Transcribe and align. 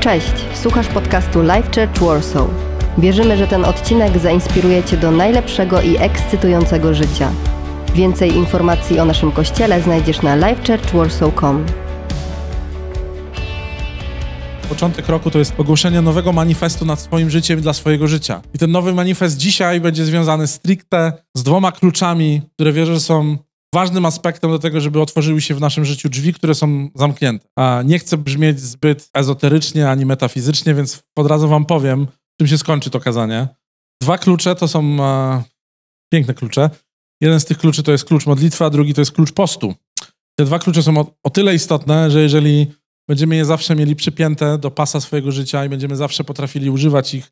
Cześć, 0.00 0.32
słuchasz 0.54 0.88
podcastu 0.88 1.42
Life 1.42 1.62
Church 1.62 2.00
Warsaw. 2.00 2.48
Wierzymy, 2.98 3.36
że 3.36 3.46
ten 3.46 3.64
odcinek 3.64 4.18
zainspiruje 4.18 4.84
Cię 4.84 4.96
do 4.96 5.10
najlepszego 5.10 5.82
i 5.82 5.96
ekscytującego 5.96 6.94
życia. 6.94 7.32
Więcej 7.94 8.36
informacji 8.36 9.00
o 9.00 9.04
naszym 9.04 9.32
kościele 9.32 9.82
znajdziesz 9.82 10.22
na 10.22 10.36
lifechurchwarsaw.com. 10.36 11.66
Początek 14.68 15.08
roku 15.08 15.30
to 15.30 15.38
jest 15.38 15.60
ogłoszenie 15.60 16.02
nowego 16.02 16.32
manifestu 16.32 16.84
nad 16.84 17.00
swoim 17.00 17.30
życiem 17.30 17.60
dla 17.60 17.72
swojego 17.72 18.06
życia. 18.06 18.42
I 18.54 18.58
ten 18.58 18.70
nowy 18.70 18.94
manifest 18.94 19.36
dzisiaj 19.36 19.80
będzie 19.80 20.04
związany 20.04 20.46
stricte 20.46 21.12
z 21.34 21.42
dwoma 21.42 21.72
kluczami, 21.72 22.42
które 22.54 22.72
wierzę, 22.72 22.94
że 22.94 23.00
są 23.00 23.36
ważnym 23.74 24.06
aspektem 24.06 24.50
do 24.50 24.58
tego, 24.58 24.80
żeby 24.80 25.00
otworzyły 25.00 25.40
się 25.40 25.54
w 25.54 25.60
naszym 25.60 25.84
życiu 25.84 26.08
drzwi, 26.08 26.34
które 26.34 26.54
są 26.54 26.88
zamknięte. 26.94 27.48
A 27.56 27.82
nie 27.84 27.98
chcę 27.98 28.16
brzmieć 28.16 28.60
zbyt 28.60 29.10
ezoterycznie 29.14 29.90
ani 29.90 30.06
metafizycznie, 30.06 30.74
więc 30.74 31.02
od 31.16 31.26
razu 31.26 31.48
wam 31.48 31.64
powiem, 31.64 32.06
czym 32.40 32.48
się 32.48 32.58
skończy 32.58 32.90
to 32.90 33.00
kazanie. 33.00 33.48
Dwa 34.02 34.18
klucze 34.18 34.54
to 34.54 34.68
są 34.68 35.04
e, 35.04 35.42
piękne 36.12 36.34
klucze. 36.34 36.70
Jeden 37.20 37.40
z 37.40 37.44
tych 37.44 37.58
kluczy 37.58 37.82
to 37.82 37.92
jest 37.92 38.04
klucz 38.04 38.26
modlitwa, 38.26 38.66
a 38.66 38.70
drugi 38.70 38.94
to 38.94 39.00
jest 39.00 39.12
klucz 39.12 39.32
postu. 39.32 39.74
Te 40.38 40.44
dwa 40.44 40.58
klucze 40.58 40.82
są 40.82 40.98
o, 40.98 41.14
o 41.22 41.30
tyle 41.30 41.54
istotne, 41.54 42.10
że 42.10 42.22
jeżeli 42.22 42.66
będziemy 43.08 43.36
je 43.36 43.44
zawsze 43.44 43.76
mieli 43.76 43.96
przypięte 43.96 44.58
do 44.58 44.70
pasa 44.70 45.00
swojego 45.00 45.32
życia 45.32 45.64
i 45.64 45.68
będziemy 45.68 45.96
zawsze 45.96 46.24
potrafili 46.24 46.70
używać 46.70 47.14
ich 47.14 47.26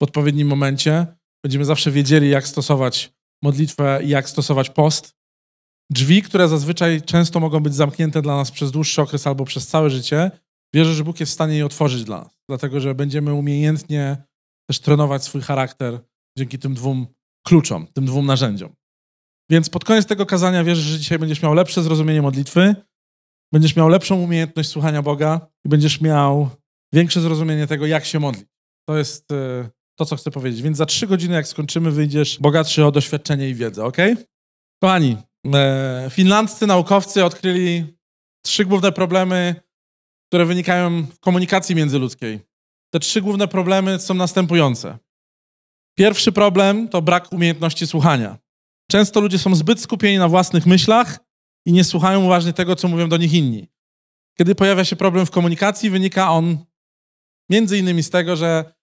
w 0.00 0.04
odpowiednim 0.04 0.48
momencie, 0.48 1.06
będziemy 1.44 1.64
zawsze 1.64 1.90
wiedzieli, 1.90 2.30
jak 2.30 2.48
stosować 2.48 3.12
modlitwę 3.42 4.00
i 4.04 4.08
jak 4.08 4.28
stosować 4.28 4.70
post, 4.70 5.14
drzwi, 5.92 6.22
które 6.22 6.48
zazwyczaj 6.48 7.02
często 7.02 7.40
mogą 7.40 7.60
być 7.60 7.74
zamknięte 7.74 8.22
dla 8.22 8.36
nas 8.36 8.50
przez 8.50 8.70
dłuższy 8.70 9.02
okres 9.02 9.26
albo 9.26 9.44
przez 9.44 9.66
całe 9.66 9.90
życie, 9.90 10.30
wierzę, 10.74 10.94
że 10.94 11.04
Bóg 11.04 11.20
jest 11.20 11.32
w 11.32 11.34
stanie 11.34 11.56
je 11.56 11.66
otworzyć 11.66 12.04
dla 12.04 12.18
nas. 12.18 12.38
Dlatego, 12.48 12.80
że 12.80 12.94
będziemy 12.94 13.34
umiejętnie 13.34 14.16
też 14.68 14.80
trenować 14.80 15.24
swój 15.24 15.40
charakter 15.40 16.00
dzięki 16.38 16.58
tym 16.58 16.74
dwóm 16.74 17.06
kluczom, 17.46 17.86
tym 17.86 18.04
dwóm 18.04 18.26
narzędziom. 18.26 18.74
Więc 19.50 19.70
pod 19.70 19.84
koniec 19.84 20.06
tego 20.06 20.26
kazania 20.26 20.64
wierzę, 20.64 20.82
że 20.82 20.98
dzisiaj 20.98 21.18
będziesz 21.18 21.42
miał 21.42 21.54
lepsze 21.54 21.82
zrozumienie 21.82 22.22
modlitwy, 22.22 22.74
będziesz 23.52 23.76
miał 23.76 23.88
lepszą 23.88 24.16
umiejętność 24.22 24.68
słuchania 24.68 25.02
Boga 25.02 25.40
i 25.64 25.68
będziesz 25.68 26.00
miał 26.00 26.50
większe 26.92 27.20
zrozumienie 27.20 27.66
tego, 27.66 27.86
jak 27.86 28.04
się 28.04 28.20
modlić. 28.20 28.48
To 28.88 28.98
jest 28.98 29.32
e, 29.32 29.70
to, 29.98 30.04
co 30.04 30.16
chcę 30.16 30.30
powiedzieć. 30.30 30.62
Więc 30.62 30.78
za 30.78 30.86
trzy 30.86 31.06
godziny, 31.06 31.34
jak 31.34 31.48
skończymy, 31.48 31.90
wyjdziesz 31.90 32.38
bogatszy 32.40 32.86
o 32.86 32.92
doświadczenie 32.92 33.48
i 33.48 33.54
wiedzę, 33.54 33.84
ok? 33.84 33.96
Kochani, 34.82 35.16
finlandzcy 36.10 36.66
naukowcy 36.66 37.24
odkryli 37.24 37.96
trzy 38.44 38.64
główne 38.64 38.92
problemy, 38.92 39.54
które 40.28 40.46
wynikają 40.46 41.02
w 41.02 41.20
komunikacji 41.20 41.74
międzyludzkiej. 41.74 42.40
Te 42.92 43.00
trzy 43.00 43.22
główne 43.22 43.48
problemy 43.48 43.98
są 43.98 44.14
następujące. 44.14 44.98
Pierwszy 45.98 46.32
problem 46.32 46.88
to 46.88 47.02
brak 47.02 47.32
umiejętności 47.32 47.86
słuchania. 47.86 48.38
Często 48.90 49.20
ludzie 49.20 49.38
są 49.38 49.54
zbyt 49.54 49.80
skupieni 49.80 50.18
na 50.18 50.28
własnych 50.28 50.66
myślach 50.66 51.18
i 51.66 51.72
nie 51.72 51.84
słuchają 51.84 52.24
uważnie 52.24 52.52
tego, 52.52 52.76
co 52.76 52.88
mówią 52.88 53.08
do 53.08 53.16
nich 53.16 53.34
inni. 53.34 53.68
Kiedy 54.38 54.54
pojawia 54.54 54.84
się 54.84 54.96
problem 54.96 55.26
w 55.26 55.30
komunikacji, 55.30 55.90
wynika 55.90 56.30
on 56.30 56.58
między 57.50 57.78
innymi 57.78 58.02
z 58.02 58.10
tego, 58.10 58.36
że 58.36 58.74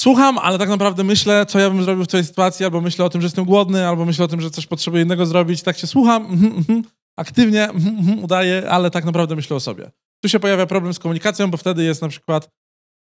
słucham, 0.00 0.38
ale 0.38 0.58
tak 0.58 0.68
naprawdę 0.68 1.04
myślę, 1.04 1.46
co 1.46 1.58
ja 1.58 1.70
bym 1.70 1.84
zrobił 1.84 2.04
w 2.04 2.08
tej 2.08 2.24
sytuacji, 2.24 2.64
albo 2.64 2.80
myślę 2.80 3.04
o 3.04 3.08
tym, 3.08 3.20
że 3.20 3.26
jestem 3.26 3.44
głodny, 3.44 3.88
albo 3.88 4.04
myślę 4.04 4.24
o 4.24 4.28
tym, 4.28 4.40
że 4.40 4.50
coś 4.50 4.66
potrzebuję 4.66 5.02
innego 5.02 5.26
zrobić. 5.26 5.62
Tak 5.62 5.78
się 5.78 5.86
słucham, 5.86 6.26
mm, 6.26 6.64
mm, 6.68 6.82
aktywnie 7.18 7.64
mm, 7.64 8.24
udaję, 8.24 8.70
ale 8.70 8.90
tak 8.90 9.04
naprawdę 9.04 9.36
myślę 9.36 9.56
o 9.56 9.60
sobie. 9.60 9.90
Tu 10.22 10.28
się 10.28 10.40
pojawia 10.40 10.66
problem 10.66 10.94
z 10.94 10.98
komunikacją, 10.98 11.50
bo 11.50 11.56
wtedy 11.56 11.84
jest 11.84 12.02
na 12.02 12.08
przykład, 12.08 12.48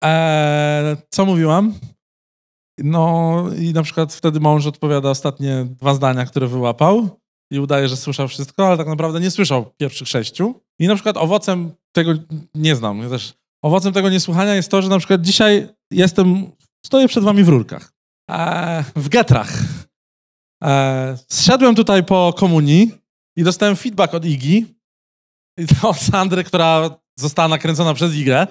e, 0.04 0.96
co 1.10 1.26
mówiłam? 1.26 1.74
No 2.78 3.44
i 3.58 3.72
na 3.72 3.82
przykład 3.82 4.14
wtedy 4.14 4.40
mąż 4.40 4.66
odpowiada 4.66 5.10
ostatnie 5.10 5.64
dwa 5.64 5.94
zdania, 5.94 6.26
które 6.26 6.46
wyłapał 6.46 7.08
i 7.52 7.58
udaje, 7.58 7.88
że 7.88 7.96
słyszał 7.96 8.28
wszystko, 8.28 8.66
ale 8.66 8.76
tak 8.76 8.86
naprawdę 8.86 9.20
nie 9.20 9.30
słyszał 9.30 9.70
pierwszych 9.76 10.08
sześciu. 10.08 10.54
I 10.78 10.86
na 10.86 10.94
przykład 10.94 11.16
owocem 11.16 11.70
tego, 11.92 12.12
nie 12.54 12.76
znam, 12.76 13.02
ja 13.02 13.08
też, 13.08 13.34
owocem 13.64 13.92
tego 13.92 14.10
niesłuchania 14.10 14.54
jest 14.54 14.70
to, 14.70 14.82
że 14.82 14.88
na 14.88 14.98
przykład 14.98 15.20
dzisiaj 15.20 15.68
jestem 15.90 16.50
Stoję 16.86 17.08
przed 17.08 17.24
wami 17.24 17.44
w 17.44 17.48
rurkach. 17.48 17.92
E, 18.30 18.84
w 18.96 19.08
getrach. 19.08 19.52
E, 20.64 21.18
zszedłem 21.28 21.74
tutaj 21.74 22.04
po 22.04 22.34
komunii 22.36 22.90
i 23.36 23.44
dostałem 23.44 23.76
feedback 23.76 24.14
od 24.14 24.24
Igi, 24.24 24.66
od 25.82 25.96
Sandry, 25.96 26.44
która 26.44 26.90
została 27.18 27.48
nakręcona 27.48 27.94
przez 27.94 28.14
Igę, 28.14 28.46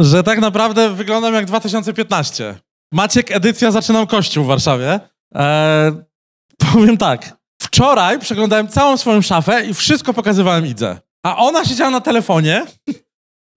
że 0.00 0.22
tak 0.22 0.38
naprawdę 0.38 0.94
wyglądam 0.94 1.34
jak 1.34 1.46
2015. 1.46 2.54
Maciek, 2.92 3.30
edycja 3.30 3.70
Zaczynam 3.70 4.06
Kościół 4.06 4.44
w 4.44 4.46
Warszawie. 4.46 5.00
E, 5.34 6.02
powiem 6.72 6.96
tak. 6.96 7.38
Wczoraj 7.62 8.18
przeglądałem 8.18 8.68
całą 8.68 8.96
swoją 8.96 9.22
szafę 9.22 9.66
i 9.66 9.74
wszystko 9.74 10.14
pokazywałem 10.14 10.66
Idze. 10.66 11.00
A 11.26 11.36
ona 11.36 11.64
siedziała 11.64 11.90
na 11.90 12.00
telefonie. 12.00 12.66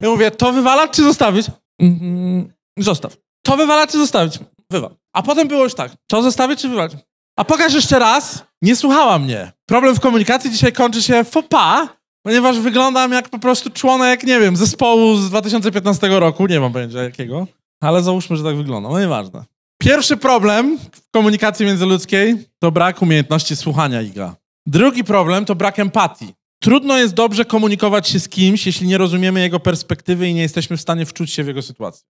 Ja 0.02 0.10
mówię, 0.10 0.32
to 0.32 0.54
wywalać 0.54 0.92
czy 0.92 1.04
zostawić? 1.04 1.48
Mm, 1.82 2.54
zostaw. 2.78 3.18
To 3.42 3.58
wywalać 3.58 3.90
czy 3.92 3.98
zostawić? 3.98 4.40
Wywal. 4.72 4.96
A 5.14 5.24
potem 5.24 5.48
było 5.48 5.64
już 5.64 5.74
tak, 5.76 5.92
to 6.08 6.22
zostawić 6.22 6.62
czy 6.62 6.70
wywalać? 6.70 6.92
A 7.36 7.46
pokaż 7.46 7.74
jeszcze 7.74 8.00
raz, 8.00 8.44
nie 8.62 8.76
słuchała 8.76 9.20
mnie. 9.20 9.52
Problem 9.66 9.96
w 9.96 10.00
komunikacji 10.00 10.52
dzisiaj 10.52 10.74
kończy 10.74 11.02
się 11.02 11.26
pas, 11.50 11.90
ponieważ 12.24 12.60
wyglądam 12.60 13.12
jak 13.12 13.30
po 13.30 13.40
prostu 13.40 13.70
członek, 13.70 14.24
nie 14.24 14.40
wiem, 14.40 14.56
zespołu 14.56 15.18
z 15.18 15.30
2015 15.30 16.20
roku, 16.20 16.48
nie 16.48 16.60
mam 16.60 16.74
pojęcia 16.74 17.04
jakiego, 17.04 17.48
ale 17.82 18.04
załóżmy, 18.04 18.38
że 18.38 18.44
tak 18.44 18.56
wygląda, 18.56 18.90
no 18.90 19.00
nieważne. 19.00 19.44
Pierwszy 19.82 20.18
problem 20.18 20.78
w 20.92 21.12
komunikacji 21.12 21.66
międzyludzkiej 21.66 22.36
to 22.60 22.72
brak 22.72 23.02
umiejętności 23.02 23.56
słuchania 23.56 24.02
Iga. 24.02 24.36
Drugi 24.66 25.04
problem 25.04 25.46
to 25.46 25.56
brak 25.56 25.80
empatii. 25.80 26.34
Trudno 26.60 26.98
jest 26.98 27.14
dobrze 27.14 27.46
komunikować 27.46 28.08
się 28.08 28.20
z 28.20 28.30
kimś, 28.30 28.66
jeśli 28.66 28.88
nie 28.88 28.98
rozumiemy 28.98 29.40
jego 29.40 29.60
perspektywy 29.60 30.28
i 30.28 30.34
nie 30.34 30.42
jesteśmy 30.42 30.78
w 30.78 30.82
stanie 30.82 31.06
wczuć 31.06 31.32
się 31.32 31.44
w 31.44 31.48
jego 31.48 31.62
sytuację 31.62 32.08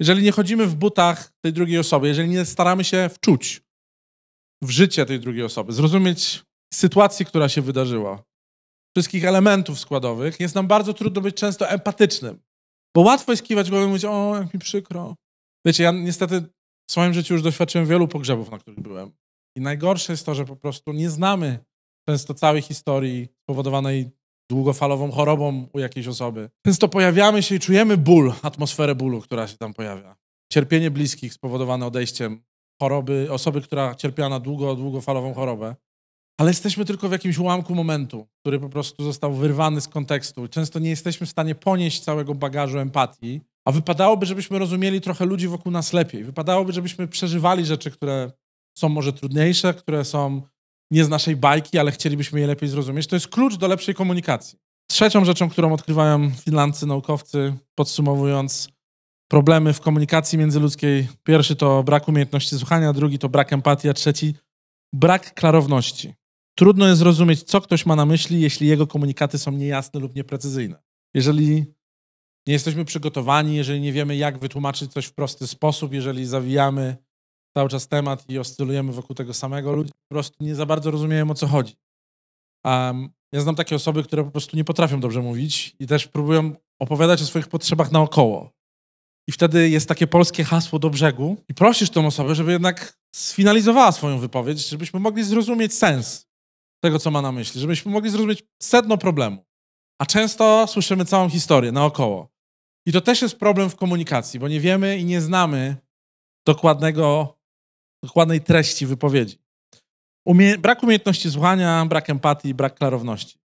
jeżeli 0.00 0.22
nie 0.22 0.32
chodzimy 0.32 0.66
w 0.66 0.74
butach 0.74 1.32
tej 1.44 1.52
drugiej 1.52 1.78
osoby, 1.78 2.08
jeżeli 2.08 2.28
nie 2.28 2.44
staramy 2.44 2.84
się 2.84 3.08
wczuć 3.08 3.62
w 4.62 4.70
życie 4.70 5.06
tej 5.06 5.20
drugiej 5.20 5.44
osoby, 5.44 5.72
zrozumieć 5.72 6.42
sytuacji, 6.74 7.26
która 7.26 7.48
się 7.48 7.62
wydarzyła, 7.62 8.22
wszystkich 8.96 9.24
elementów 9.24 9.78
składowych, 9.78 10.40
jest 10.40 10.54
nam 10.54 10.66
bardzo 10.66 10.94
trudno 10.94 11.20
być 11.20 11.36
często 11.36 11.68
empatycznym. 11.68 12.42
Bo 12.96 13.02
łatwo 13.02 13.32
jest 13.32 13.42
kiwać 13.42 13.70
głową 13.70 13.84
i 13.84 13.88
mówić, 13.88 14.04
o, 14.04 14.36
jak 14.36 14.54
mi 14.54 14.60
przykro. 14.60 15.14
Wiecie, 15.66 15.82
ja 15.82 15.92
niestety 15.92 16.40
w 16.88 16.92
swoim 16.92 17.14
życiu 17.14 17.34
już 17.34 17.42
doświadczyłem 17.42 17.86
wielu 17.86 18.08
pogrzebów, 18.08 18.50
na 18.50 18.58
których 18.58 18.80
byłem. 18.80 19.12
I 19.56 19.60
najgorsze 19.60 20.12
jest 20.12 20.26
to, 20.26 20.34
że 20.34 20.44
po 20.44 20.56
prostu 20.56 20.92
nie 20.92 21.10
znamy 21.10 21.64
często 22.08 22.34
całej 22.34 22.62
historii 22.62 23.28
spowodowanej 23.42 24.10
długofalową 24.50 25.10
chorobą 25.10 25.68
u 25.72 25.78
jakiejś 25.78 26.08
osoby. 26.08 26.50
Często 26.66 26.88
pojawiamy 26.88 27.42
się 27.42 27.54
i 27.54 27.60
czujemy 27.60 27.96
ból, 27.96 28.32
atmosferę 28.42 28.94
bólu, 28.94 29.20
która 29.20 29.48
się 29.48 29.56
tam 29.56 29.74
pojawia. 29.74 30.16
Cierpienie 30.52 30.90
bliskich 30.90 31.34
spowodowane 31.34 31.86
odejściem 31.86 32.42
choroby, 32.80 33.28
osoby, 33.30 33.60
która 33.60 33.94
cierpiała 33.94 34.28
na 34.28 34.40
długo, 34.40 34.74
długofalową 34.74 35.34
chorobę. 35.34 35.76
Ale 36.40 36.50
jesteśmy 36.50 36.84
tylko 36.84 37.08
w 37.08 37.12
jakimś 37.12 37.38
ułamku 37.38 37.74
momentu, 37.74 38.26
który 38.40 38.60
po 38.60 38.68
prostu 38.68 39.04
został 39.04 39.34
wyrwany 39.34 39.80
z 39.80 39.88
kontekstu. 39.88 40.48
Często 40.48 40.78
nie 40.78 40.90
jesteśmy 40.90 41.26
w 41.26 41.30
stanie 41.30 41.54
ponieść 41.54 42.00
całego 42.00 42.34
bagażu 42.34 42.78
empatii, 42.78 43.40
a 43.64 43.72
wypadałoby, 43.72 44.26
żebyśmy 44.26 44.58
rozumieli 44.58 45.00
trochę 45.00 45.26
ludzi 45.26 45.48
wokół 45.48 45.72
nas 45.72 45.92
lepiej. 45.92 46.24
Wypadałoby, 46.24 46.72
żebyśmy 46.72 47.08
przeżywali 47.08 47.64
rzeczy, 47.64 47.90
które 47.90 48.30
są 48.78 48.88
może 48.88 49.12
trudniejsze, 49.12 49.74
które 49.74 50.04
są 50.04 50.42
nie 50.94 51.04
z 51.04 51.08
naszej 51.08 51.36
bajki, 51.36 51.78
ale 51.78 51.92
chcielibyśmy 51.92 52.40
je 52.40 52.46
lepiej 52.46 52.68
zrozumieć. 52.68 53.06
To 53.06 53.16
jest 53.16 53.28
klucz 53.28 53.56
do 53.56 53.68
lepszej 53.68 53.94
komunikacji. 53.94 54.58
Trzecią 54.86 55.24
rzeczą, 55.24 55.48
którą 55.50 55.72
odkrywają 55.72 56.30
finlandzcy 56.30 56.86
naukowcy, 56.86 57.54
podsumowując 57.74 58.68
problemy 59.28 59.72
w 59.72 59.80
komunikacji 59.80 60.38
międzyludzkiej, 60.38 61.08
pierwszy 61.22 61.56
to 61.56 61.82
brak 61.82 62.08
umiejętności 62.08 62.58
słuchania, 62.58 62.92
drugi 62.92 63.18
to 63.18 63.28
brak 63.28 63.52
empatii, 63.52 63.88
a 63.88 63.94
trzeci 63.94 64.34
brak 64.92 65.34
klarowności. 65.34 66.14
Trudno 66.58 66.86
jest 66.86 66.98
zrozumieć, 66.98 67.42
co 67.42 67.60
ktoś 67.60 67.86
ma 67.86 67.96
na 67.96 68.06
myśli, 68.06 68.40
jeśli 68.40 68.68
jego 68.68 68.86
komunikaty 68.86 69.38
są 69.38 69.52
niejasne 69.52 70.00
lub 70.00 70.14
nieprecyzyjne. 70.14 70.82
Jeżeli 71.14 71.64
nie 72.46 72.52
jesteśmy 72.52 72.84
przygotowani, 72.84 73.56
jeżeli 73.56 73.80
nie 73.80 73.92
wiemy, 73.92 74.16
jak 74.16 74.38
wytłumaczyć 74.38 74.92
coś 74.92 75.06
w 75.06 75.14
prosty 75.14 75.46
sposób, 75.46 75.92
jeżeli 75.92 76.26
zawijamy 76.26 76.96
cały 77.56 77.68
czas 77.68 77.88
temat 77.88 78.30
i 78.30 78.38
oscylujemy 78.38 78.92
wokół 78.92 79.16
tego 79.16 79.34
samego, 79.34 79.72
ludzie 79.72 79.92
po 80.08 80.14
prostu 80.14 80.44
nie 80.44 80.54
za 80.54 80.66
bardzo 80.66 80.90
rozumieją, 80.90 81.30
o 81.30 81.34
co 81.34 81.46
chodzi. 81.46 81.76
Um, 82.64 83.08
ja 83.32 83.40
znam 83.40 83.54
takie 83.54 83.76
osoby, 83.76 84.02
które 84.02 84.24
po 84.24 84.30
prostu 84.30 84.56
nie 84.56 84.64
potrafią 84.64 85.00
dobrze 85.00 85.22
mówić 85.22 85.76
i 85.78 85.86
też 85.86 86.08
próbują 86.08 86.52
opowiadać 86.78 87.22
o 87.22 87.26
swoich 87.26 87.48
potrzebach 87.48 87.92
naokoło. 87.92 88.50
I 89.28 89.32
wtedy 89.32 89.68
jest 89.68 89.88
takie 89.88 90.06
polskie 90.06 90.44
hasło 90.44 90.78
do 90.78 90.90
brzegu 90.90 91.36
i 91.48 91.54
prosisz 91.54 91.90
tą 91.90 92.06
osobę, 92.06 92.34
żeby 92.34 92.52
jednak 92.52 92.98
sfinalizowała 93.14 93.92
swoją 93.92 94.18
wypowiedź, 94.18 94.68
żebyśmy 94.68 95.00
mogli 95.00 95.24
zrozumieć 95.24 95.74
sens 95.74 96.26
tego, 96.82 96.98
co 96.98 97.10
ma 97.10 97.22
na 97.22 97.32
myśli, 97.32 97.60
żebyśmy 97.60 97.92
mogli 97.92 98.10
zrozumieć 98.10 98.44
sedno 98.62 98.98
problemu. 98.98 99.44
A 100.00 100.06
często 100.06 100.66
słyszymy 100.66 101.04
całą 101.04 101.30
historię 101.30 101.72
naokoło. 101.72 102.28
I 102.86 102.92
to 102.92 103.00
też 103.00 103.22
jest 103.22 103.38
problem 103.38 103.70
w 103.70 103.76
komunikacji, 103.76 104.40
bo 104.40 104.48
nie 104.48 104.60
wiemy 104.60 104.98
i 104.98 105.04
nie 105.04 105.20
znamy 105.20 105.76
dokładnego, 106.46 107.33
dokładnej 108.04 108.40
treści 108.40 108.86
wypowiedzi. 108.86 109.38
Umie 110.26 110.58
brak 110.58 110.82
umiejętności 110.82 111.30
słuchania, 111.30 111.86
brak 111.86 112.10
empatii, 112.10 112.54
brak 112.54 112.74
klarowności. 112.74 113.38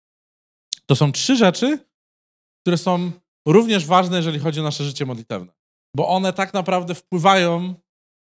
To 0.85 0.95
są 0.95 1.11
trzy 1.11 1.35
rzeczy, 1.35 1.79
które 2.61 2.77
są 2.77 3.11
również 3.47 3.85
ważne, 3.85 4.17
jeżeli 4.17 4.39
chodzi 4.39 4.59
o 4.59 4.63
nasze 4.63 4.83
życie 4.83 5.05
modlitewne, 5.05 5.51
bo 5.95 6.07
one 6.07 6.33
tak 6.33 6.53
naprawdę 6.53 6.95
wpływają 6.95 7.75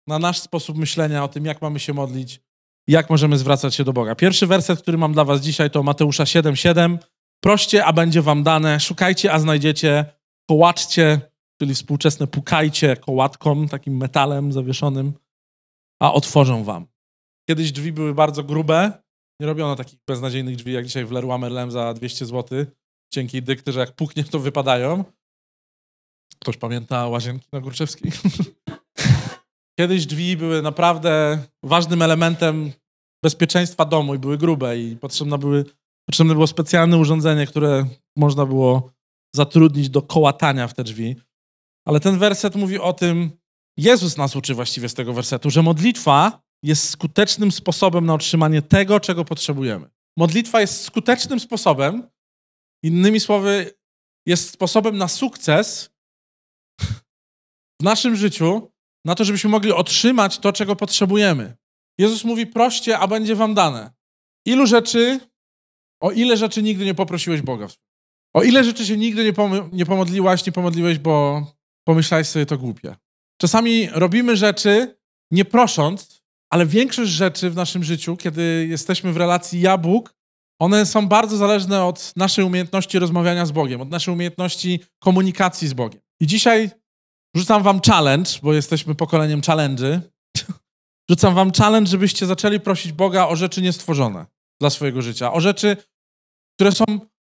na 0.07 0.19
nasz 0.19 0.39
sposób 0.39 0.77
myślenia 0.77 1.25
o 1.25 1.29
tym, 1.29 1.45
jak 1.45 1.63
mamy 1.63 1.81
się 1.81 1.95
modlić, 1.95 2.41
jak 2.89 3.11
możemy 3.11 3.39
zwracać 3.39 3.75
się 3.75 3.85
do 3.85 3.93
Boga. 3.93 4.15
Pierwszy 4.15 4.47
werset, 4.47 4.83
który 4.83 4.99
mam 4.99 5.13
dla 5.13 5.25
Was 5.25 5.41
dzisiaj, 5.41 5.71
to 5.71 5.83
Mateusza 5.83 6.25
7:7. 6.25 6.99
Proście, 7.41 7.85
a 7.85 7.93
będzie 7.93 8.23
Wam 8.23 8.43
dane, 8.43 8.81
szukajcie, 8.81 9.33
a 9.33 9.39
znajdziecie, 9.39 10.05
kołaczcie, 10.51 11.21
czyli 11.61 11.75
współczesne 11.75 12.27
pukajcie 12.27 12.97
kołatką, 12.97 13.69
takim 13.69 13.97
metalem 13.97 14.53
zawieszonym, 14.53 15.13
a 16.03 16.13
otworzą 16.13 16.65
Wam. 16.65 16.87
Kiedyś 17.49 17.73
drzwi 17.73 17.93
były 17.93 18.15
bardzo 18.15 18.45
grube, 18.45 19.03
nie 19.41 19.47
robiono 19.47 19.77
takich 19.77 19.99
beznadziejnych 20.07 20.57
drzwi, 20.57 20.73
jak 20.73 20.87
dzisiaj 20.87 21.05
w 21.05 21.13
Leroy 21.13 21.39
Merlin 21.39 21.71
za 21.71 21.95
200 21.95 22.27
zł, 22.27 22.67
cienkiej 23.15 23.43
dykty, 23.43 23.73
że 23.73 23.81
jak 23.81 23.93
puknie, 23.93 24.25
to 24.25 24.39
wypadają. 24.39 25.05
Ktoś 26.41 26.57
pamięta 26.57 27.09
łazienki 27.09 27.49
na 27.53 27.61
Górczewskiej? 27.61 28.13
Kiedyś 29.79 30.07
drzwi 30.07 30.37
były 30.37 30.63
naprawdę 30.63 31.39
ważnym 31.63 32.03
elementem 32.03 32.73
bezpieczeństwa 33.25 33.85
domu 33.85 34.15
i 34.15 34.19
były 34.19 34.39
grube 34.39 34.79
i 34.79 34.97
potrzebne, 34.97 35.39
były, 35.39 35.65
potrzebne 36.09 36.35
było 36.35 36.47
specjalne 36.47 36.99
urządzenie, 36.99 37.47
które 37.47 37.87
można 38.17 38.47
było 38.47 38.93
zatrudnić 39.35 39.91
do 39.91 40.03
kołatania 40.03 40.69
w 40.69 40.75
te 40.75 40.85
drzwi. 40.85 41.17
Ale 41.87 42.01
ten 42.01 42.19
werset 42.19 42.57
mówi 42.57 42.79
o 42.79 42.93
tym, 42.93 43.31
Jezus 43.79 44.17
nas 44.17 44.37
uczy 44.37 44.55
właściwie 44.55 44.89
z 44.89 44.95
tego 44.95 45.13
wersetu, 45.13 45.51
że 45.51 45.63
modlitwa 45.63 46.43
jest 46.63 46.91
skutecznym 46.91 47.53
sposobem 47.53 48.07
na 48.07 48.15
otrzymanie 48.15 48.63
tego, 48.63 49.01
czego 49.01 49.25
potrzebujemy. 49.25 49.91
Modlitwa 50.17 50.61
jest 50.61 50.85
skutecznym 50.85 51.41
sposobem, 51.41 52.11
innymi 52.83 53.21
słowy, 53.21 53.71
jest 54.27 54.51
sposobem 54.51 54.97
na 54.97 55.09
sukces 55.09 55.91
w 57.81 57.85
naszym 57.85 58.17
życiu, 58.17 58.73
na 59.05 59.15
to, 59.15 59.25
żebyśmy 59.25 59.51
mogli 59.51 59.73
otrzymać 59.73 60.39
to, 60.39 60.53
czego 60.53 60.77
potrzebujemy. 60.77 61.57
Jezus 61.99 62.25
mówi: 62.25 62.47
proście, 62.47 62.99
a 62.99 63.07
będzie 63.07 63.37
wam 63.37 63.55
dane. 63.55 63.93
Ilu 64.47 64.67
rzeczy, 64.67 65.21
o 66.03 66.11
ile 66.11 66.37
rzeczy 66.37 66.63
nigdy 66.63 66.85
nie 66.85 66.95
poprosiłeś 66.95 67.43
Boga? 67.43 67.69
O 68.35 68.43
ile 68.43 68.65
rzeczy 68.65 68.87
się 68.87 68.97
nigdy 68.97 69.25
nie, 69.25 69.33
pom 69.33 69.71
nie 69.73 69.87
pomodliłaś, 69.87 70.47
nie 70.47 70.53
pomodliłeś, 70.53 70.99
bo 70.99 71.47
pomyślałeś 71.85 72.29
sobie 72.29 72.47
to 72.47 72.59
głupie. 72.59 72.97
Czasami 73.41 73.89
robimy 73.93 74.37
rzeczy 74.37 74.99
nie 75.31 75.45
prosząc, 75.45 76.23
ale 76.51 76.67
większość 76.67 77.11
rzeczy 77.11 77.51
w 77.51 77.57
naszym 77.57 77.85
życiu, 77.85 78.17
kiedy 78.17 78.67
jesteśmy 78.71 79.13
w 79.13 79.17
relacji 79.17 79.61
ja-Bóg, 79.61 80.15
one 80.61 80.87
są 80.87 81.09
bardzo 81.09 81.37
zależne 81.37 81.85
od 81.85 82.13
naszej 82.17 82.45
umiejętności 82.45 82.99
rozmawiania 82.99 83.47
z 83.47 83.51
Bogiem, 83.51 83.81
od 83.81 83.91
naszej 83.91 84.15
umiejętności 84.15 84.81
komunikacji 84.99 85.69
z 85.69 85.73
Bogiem. 85.73 86.01
I 86.21 86.27
dzisiaj 86.27 86.71
Rzucam 87.37 87.63
wam 87.63 87.81
challenge, 87.81 88.31
bo 88.43 88.53
jesteśmy 88.53 88.95
pokoleniem 88.95 89.41
challenge'y. 89.41 90.01
Rzucam 91.11 91.35
wam 91.35 91.53
challenge, 91.53 91.91
żebyście 91.91 92.27
zaczęli 92.27 92.61
prosić 92.61 92.93
Boga 92.93 93.29
o 93.29 93.37
rzeczy 93.37 93.63
niestworzone 93.63 94.27
dla 94.61 94.71
swojego 94.71 95.03
życia. 95.03 95.33
O 95.33 95.41
rzeczy, 95.41 95.77
które 96.57 96.73
są 96.73 96.85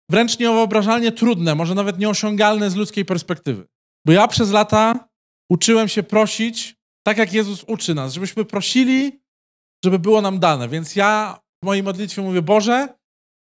wręcz 0.10 0.40
niewyobrażalnie 0.40 1.12
trudne, 1.12 1.56
może 1.56 1.76
nawet 1.76 2.00
nieosiągalne 2.00 2.70
z 2.70 2.76
ludzkiej 2.76 3.06
perspektywy. 3.06 3.68
Bo 4.06 4.14
ja 4.14 4.28
przez 4.28 4.52
lata 4.52 5.10
uczyłem 5.50 5.88
się 5.88 6.04
prosić 6.04 6.76
tak, 7.04 7.18
jak 7.18 7.34
Jezus 7.34 7.64
uczy 7.68 7.96
nas, 7.96 8.14
żebyśmy 8.14 8.46
prosili, 8.46 9.22
żeby 9.86 10.00
było 10.00 10.22
nam 10.22 10.40
dane. 10.40 10.70
Więc 10.70 10.96
ja 10.96 11.40
w 11.64 11.66
mojej 11.66 11.84
modlitwie 11.84 12.22
mówię, 12.22 12.42
Boże, 12.42 12.88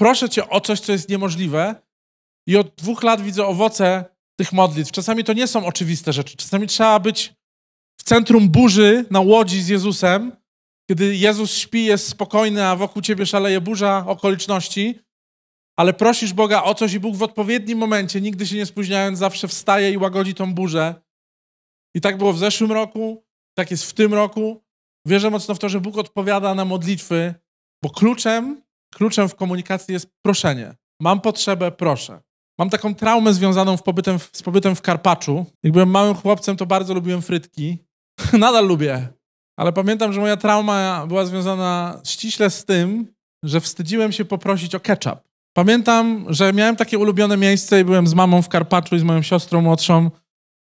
proszę 0.00 0.28
Cię 0.28 0.48
o 0.48 0.60
coś, 0.60 0.80
co 0.80 0.92
jest 0.92 1.08
niemożliwe 1.08 1.82
i 2.48 2.56
od 2.56 2.74
dwóch 2.74 3.02
lat 3.02 3.20
widzę 3.20 3.46
owoce 3.46 4.04
tych 4.36 4.52
modlitw. 4.52 4.92
Czasami 4.92 5.24
to 5.24 5.32
nie 5.32 5.46
są 5.46 5.66
oczywiste 5.66 6.12
rzeczy. 6.12 6.36
Czasami 6.36 6.66
trzeba 6.66 7.00
być 7.00 7.34
w 8.00 8.02
centrum 8.02 8.48
burzy 8.48 9.04
na 9.10 9.20
łodzi 9.20 9.62
z 9.62 9.68
Jezusem, 9.68 10.32
kiedy 10.90 11.16
Jezus 11.16 11.54
śpi, 11.54 11.84
jest 11.84 12.08
spokojny, 12.08 12.66
a 12.66 12.76
wokół 12.76 13.02
ciebie 13.02 13.26
szaleje 13.26 13.60
burza 13.60 14.04
okoliczności, 14.06 14.98
ale 15.78 15.92
prosisz 15.92 16.32
Boga 16.32 16.62
o 16.62 16.74
coś 16.74 16.92
i 16.92 17.00
Bóg 17.00 17.16
w 17.16 17.22
odpowiednim 17.22 17.78
momencie, 17.78 18.20
nigdy 18.20 18.46
się 18.46 18.56
nie 18.56 18.66
spóźniając, 18.66 19.18
zawsze 19.18 19.48
wstaje 19.48 19.90
i 19.90 19.98
łagodzi 19.98 20.34
tą 20.34 20.54
burzę. 20.54 21.05
I 21.96 22.00
tak 22.00 22.18
było 22.18 22.32
w 22.32 22.38
zeszłym 22.38 22.72
roku, 22.72 23.24
tak 23.58 23.70
jest 23.70 23.84
w 23.84 23.92
tym 23.92 24.14
roku. 24.14 24.62
Wierzę 25.06 25.30
mocno 25.30 25.54
w 25.54 25.58
to, 25.58 25.68
że 25.68 25.80
Bóg 25.80 25.98
odpowiada 25.98 26.54
na 26.54 26.64
modlitwy, 26.64 27.34
bo 27.84 27.90
kluczem, 27.90 28.62
kluczem 28.94 29.28
w 29.28 29.34
komunikacji 29.34 29.92
jest 29.92 30.10
proszenie. 30.22 30.74
Mam 31.00 31.20
potrzebę, 31.20 31.70
proszę. 31.72 32.20
Mam 32.58 32.70
taką 32.70 32.94
traumę 32.94 33.34
związaną 33.34 33.78
pobytem, 33.78 34.18
z 34.32 34.42
pobytem 34.42 34.76
w 34.76 34.82
Karpaczu. 34.82 35.46
Jak 35.62 35.72
byłem 35.72 35.90
małym 35.90 36.14
chłopcem, 36.14 36.56
to 36.56 36.66
bardzo 36.66 36.94
lubiłem 36.94 37.22
frytki. 37.22 37.78
Nadal 38.32 38.66
lubię. 38.66 39.08
Ale 39.58 39.72
pamiętam, 39.72 40.12
że 40.12 40.20
moja 40.20 40.36
trauma 40.36 41.06
była 41.06 41.24
związana 41.24 42.00
ściśle 42.04 42.50
z 42.50 42.64
tym, 42.64 43.14
że 43.42 43.60
wstydziłem 43.60 44.12
się 44.12 44.24
poprosić 44.24 44.74
o 44.74 44.80
ketchup. 44.80 45.18
Pamiętam, 45.56 46.26
że 46.28 46.52
miałem 46.52 46.76
takie 46.76 46.98
ulubione 46.98 47.36
miejsce 47.36 47.80
i 47.80 47.84
byłem 47.84 48.06
z 48.06 48.14
mamą 48.14 48.42
w 48.42 48.48
Karpaczu 48.48 48.96
i 48.96 48.98
z 48.98 49.02
moją 49.02 49.22
siostrą 49.22 49.60
młodszą. 49.60 50.10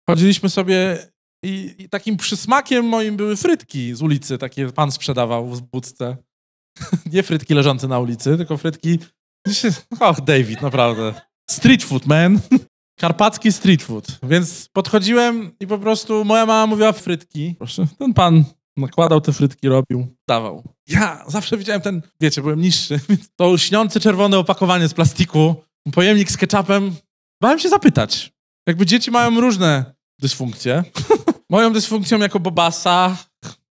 Chodziliśmy 0.10 0.50
sobie 0.50 1.08
i, 1.44 1.76
i 1.78 1.90
takim 1.90 2.18
przysmakiem 2.18 2.86
moim 2.86 3.18
były 3.18 3.36
frytki 3.36 3.96
z 3.96 4.02
ulicy. 4.02 4.38
Takie 4.38 4.72
pan 4.72 4.92
sprzedawał 4.92 5.48
w 5.48 5.62
budce. 5.62 6.18
Nie 7.14 7.24
frytki 7.24 7.54
leżące 7.54 7.88
na 7.88 8.00
ulicy, 8.00 8.38
tylko 8.38 8.58
frytki... 8.58 9.00
Och, 10.00 10.22
David, 10.22 10.62
naprawdę. 10.62 11.22
Street 11.50 11.84
food, 11.84 12.06
man. 12.06 12.40
Karpacki 13.00 13.52
street 13.52 13.84
food. 13.84 14.20
Więc 14.24 14.70
podchodziłem 14.74 15.52
i 15.60 15.68
po 15.68 15.78
prostu 15.78 16.26
moja 16.26 16.46
mama 16.46 16.68
mówiła 16.68 16.94
frytki. 16.94 17.56
Proszę, 17.58 17.88
ten 18.00 18.14
pan 18.14 18.44
nakładał 18.78 19.22
te 19.22 19.34
frytki, 19.34 19.68
robił, 19.68 20.08
dawał. 20.30 20.64
Ja 20.88 21.26
zawsze 21.28 21.58
widziałem 21.58 21.82
ten, 21.82 22.02
wiecie, 22.22 22.42
byłem 22.42 22.62
niższy, 22.62 23.00
więc 23.10 23.30
to 23.36 23.54
lśniące 23.54 24.00
czerwone 24.00 24.38
opakowanie 24.38 24.88
z 24.88 24.94
plastiku, 24.94 25.56
pojemnik 25.94 26.32
z 26.32 26.38
ketchupem. 26.38 26.96
Bałem 27.42 27.60
się 27.60 27.70
zapytać. 27.70 28.32
Jakby 28.68 28.86
dzieci 28.86 29.12
mają 29.12 29.42
różne 29.42 29.97
dysfunkcje. 30.20 30.84
Moją 31.50 31.74
dysfunkcją 31.74 32.20
jako 32.20 32.40
bobasa 32.40 33.18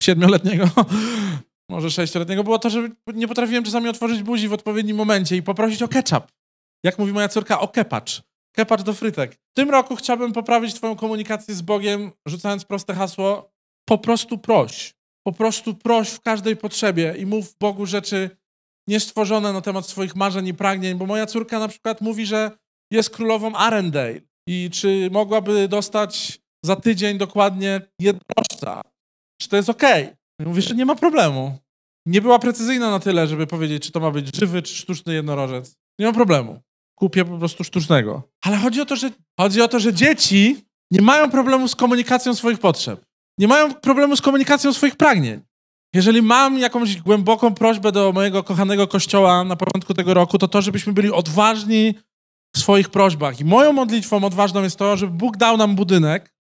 siedmioletniego, 0.02 0.70
może 1.70 1.90
sześcioletniego 1.90 2.44
było 2.44 2.58
to, 2.58 2.70
że 2.70 2.88
nie 3.14 3.28
potrafiłem 3.28 3.64
czasami 3.64 3.88
otworzyć 3.88 4.22
buzi 4.22 4.48
w 4.48 4.52
odpowiednim 4.52 4.96
momencie 4.96 5.36
i 5.36 5.42
poprosić 5.42 5.82
o 5.82 5.88
ketchup 5.88 6.24
jak 6.84 6.98
mówi 6.98 7.12
moja 7.12 7.28
córka, 7.28 7.60
o 7.60 7.68
kepacz. 7.68 8.22
Kepacz 8.56 8.82
do 8.82 8.94
frytek. 8.94 9.34
W 9.34 9.54
tym 9.56 9.70
roku 9.70 9.96
chciałbym 9.96 10.32
poprawić 10.32 10.74
twoją 10.74 10.96
komunikację 10.96 11.54
z 11.54 11.62
Bogiem, 11.62 12.10
rzucając 12.26 12.64
proste 12.64 12.94
hasło, 12.94 13.52
po 13.88 13.98
prostu 13.98 14.38
proś. 14.38 14.94
Po 15.26 15.32
prostu 15.32 15.74
proś 15.74 16.10
w 16.10 16.20
każdej 16.20 16.56
potrzebie 16.56 17.14
i 17.18 17.26
mów 17.26 17.56
Bogu 17.60 17.86
rzeczy 17.86 18.30
niestworzone 18.88 19.52
na 19.52 19.60
temat 19.60 19.86
swoich 19.86 20.16
marzeń 20.16 20.46
i 20.46 20.54
pragnień, 20.54 20.94
bo 20.98 21.06
moja 21.06 21.26
córka 21.26 21.58
na 21.58 21.68
przykład 21.68 22.00
mówi, 22.00 22.26
że 22.26 22.50
jest 22.90 23.10
królową 23.10 23.54
Arendelle 23.54 24.20
i 24.48 24.70
czy 24.72 25.08
mogłaby 25.12 25.68
dostać 25.68 26.40
za 26.64 26.76
tydzień 26.76 27.18
dokładnie 27.18 27.80
jednorożca. 27.98 28.82
Czy 29.40 29.48
to 29.48 29.56
jest 29.56 29.70
okej? 29.70 30.04
Okay? 30.04 30.46
Mówię, 30.46 30.62
że 30.62 30.74
nie 30.74 30.86
ma 30.86 30.94
problemu. 30.94 31.58
Nie 32.06 32.20
była 32.20 32.38
precyzyjna 32.38 32.90
na 32.90 33.00
tyle, 33.00 33.26
żeby 33.26 33.46
powiedzieć, 33.46 33.82
czy 33.82 33.92
to 33.92 34.00
ma 34.00 34.10
być 34.10 34.36
żywy, 34.36 34.62
czy 34.62 34.74
sztuczny 34.74 35.14
jednorożec. 35.14 35.74
Nie 35.98 36.06
ma 36.06 36.12
problemu 36.12 36.60
kupię 37.02 37.24
po 37.24 37.38
prostu 37.38 37.64
sztucznego. 37.64 38.22
Ale 38.42 38.56
chodzi 38.56 38.80
o 38.80 38.86
to, 38.86 38.96
że, 38.96 39.10
chodzi 39.40 39.62
o 39.62 39.68
to, 39.68 39.80
że 39.80 39.94
dzieci 39.94 40.64
nie 40.90 41.02
mają 41.02 41.30
problemu 41.30 41.68
z 41.68 41.76
komunikacją 41.76 42.34
swoich 42.34 42.58
potrzeb. 42.58 43.04
Nie 43.38 43.48
mają 43.48 43.74
problemu 43.74 44.16
z 44.16 44.20
komunikacją 44.20 44.72
swoich 44.72 44.96
pragnień. 44.96 45.40
Jeżeli 45.94 46.22
mam 46.22 46.58
jakąś 46.58 46.96
głęboką 46.96 47.54
prośbę 47.54 47.92
do 47.92 48.12
mojego 48.12 48.42
kochanego 48.42 48.88
kościoła 48.88 49.44
na 49.44 49.56
początku 49.56 49.94
tego 49.94 50.14
roku, 50.14 50.38
to 50.38 50.48
to, 50.48 50.62
żebyśmy 50.62 50.92
byli 50.92 51.10
odważni 51.10 51.94
w 52.56 52.58
swoich 52.58 52.88
prośbach. 52.88 53.40
I 53.40 53.44
moją 53.44 53.72
modlitwą 53.72 54.24
odważną 54.24 54.62
jest 54.62 54.76
to, 54.76 54.96
żeby 54.96 55.12
Bóg 55.12 55.36
dał 55.36 55.56
nam 55.56 55.74
budynek, 55.76 56.34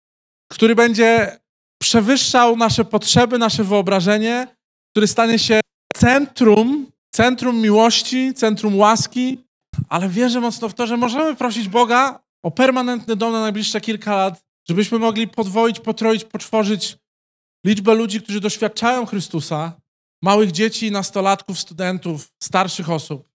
który 0.52 0.76
będzie 0.76 1.40
przewyższał 1.82 2.58
nasze 2.58 2.86
potrzeby, 2.86 3.38
nasze 3.38 3.64
wyobrażenie, 3.64 4.48
który 4.92 5.08
stanie 5.08 5.40
się 5.40 5.60
centrum, 5.96 6.92
centrum 7.16 7.62
miłości, 7.62 8.34
centrum 8.34 8.78
łaski, 8.78 9.44
ale 9.90 10.10
wierzę 10.10 10.40
mocno 10.40 10.70
w 10.70 10.74
to, 10.74 10.88
że 10.88 10.98
możemy 10.98 11.36
prosić 11.36 11.68
Boga 11.68 12.20
o 12.44 12.52
permanentny 12.52 13.16
dom 13.16 13.32
na 13.32 13.42
najbliższe 13.42 13.82
kilka 13.82 14.16
lat, 14.16 14.42
żebyśmy 14.70 15.00
mogli 15.00 15.28
podwoić, 15.28 15.80
potroić, 15.80 16.24
poczworzyć 16.24 16.98
liczbę 17.66 17.96
ludzi, 17.96 18.22
którzy 18.22 18.40
doświadczają 18.40 19.06
Chrystusa, 19.06 19.74
małych 20.24 20.52
dzieci, 20.52 20.92
nastolatków, 20.92 21.60
studentów, 21.60 22.28
starszych 22.44 22.90
osób. 22.90 23.30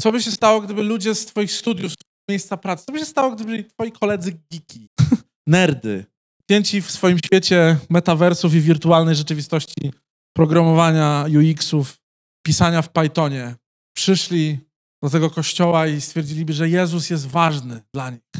Co 0.00 0.12
by 0.12 0.22
się 0.22 0.30
stało, 0.30 0.60
gdyby 0.60 0.82
ludzie 0.82 1.14
z 1.14 1.26
Twoich 1.26 1.52
studiów, 1.52 1.92
miejsca 2.30 2.56
pracy, 2.56 2.86
co 2.86 2.92
by 2.92 2.98
się 2.98 3.04
stało, 3.04 3.30
gdyby 3.30 3.64
Twoi 3.64 3.92
koledzy 3.92 4.38
geeki 4.50 4.88
nerdy, 5.46 6.04
klienci 6.46 6.82
w 6.82 6.90
swoim 6.90 7.18
świecie 7.18 7.76
metaversów 7.90 8.54
i 8.54 8.60
wirtualnej 8.60 9.14
rzeczywistości, 9.14 9.92
programowania 10.36 11.26
UX-ów, 11.38 12.00
pisania 12.46 12.82
w 12.82 12.88
Pythonie, 12.88 13.54
przyszli 13.96 14.58
do 15.02 15.10
tego 15.10 15.30
kościoła 15.30 15.86
i 15.86 16.00
stwierdziliby, 16.00 16.52
że 16.52 16.68
Jezus 16.68 17.10
jest 17.10 17.26
ważny 17.26 17.82
dla 17.94 18.10
nich. 18.10 18.30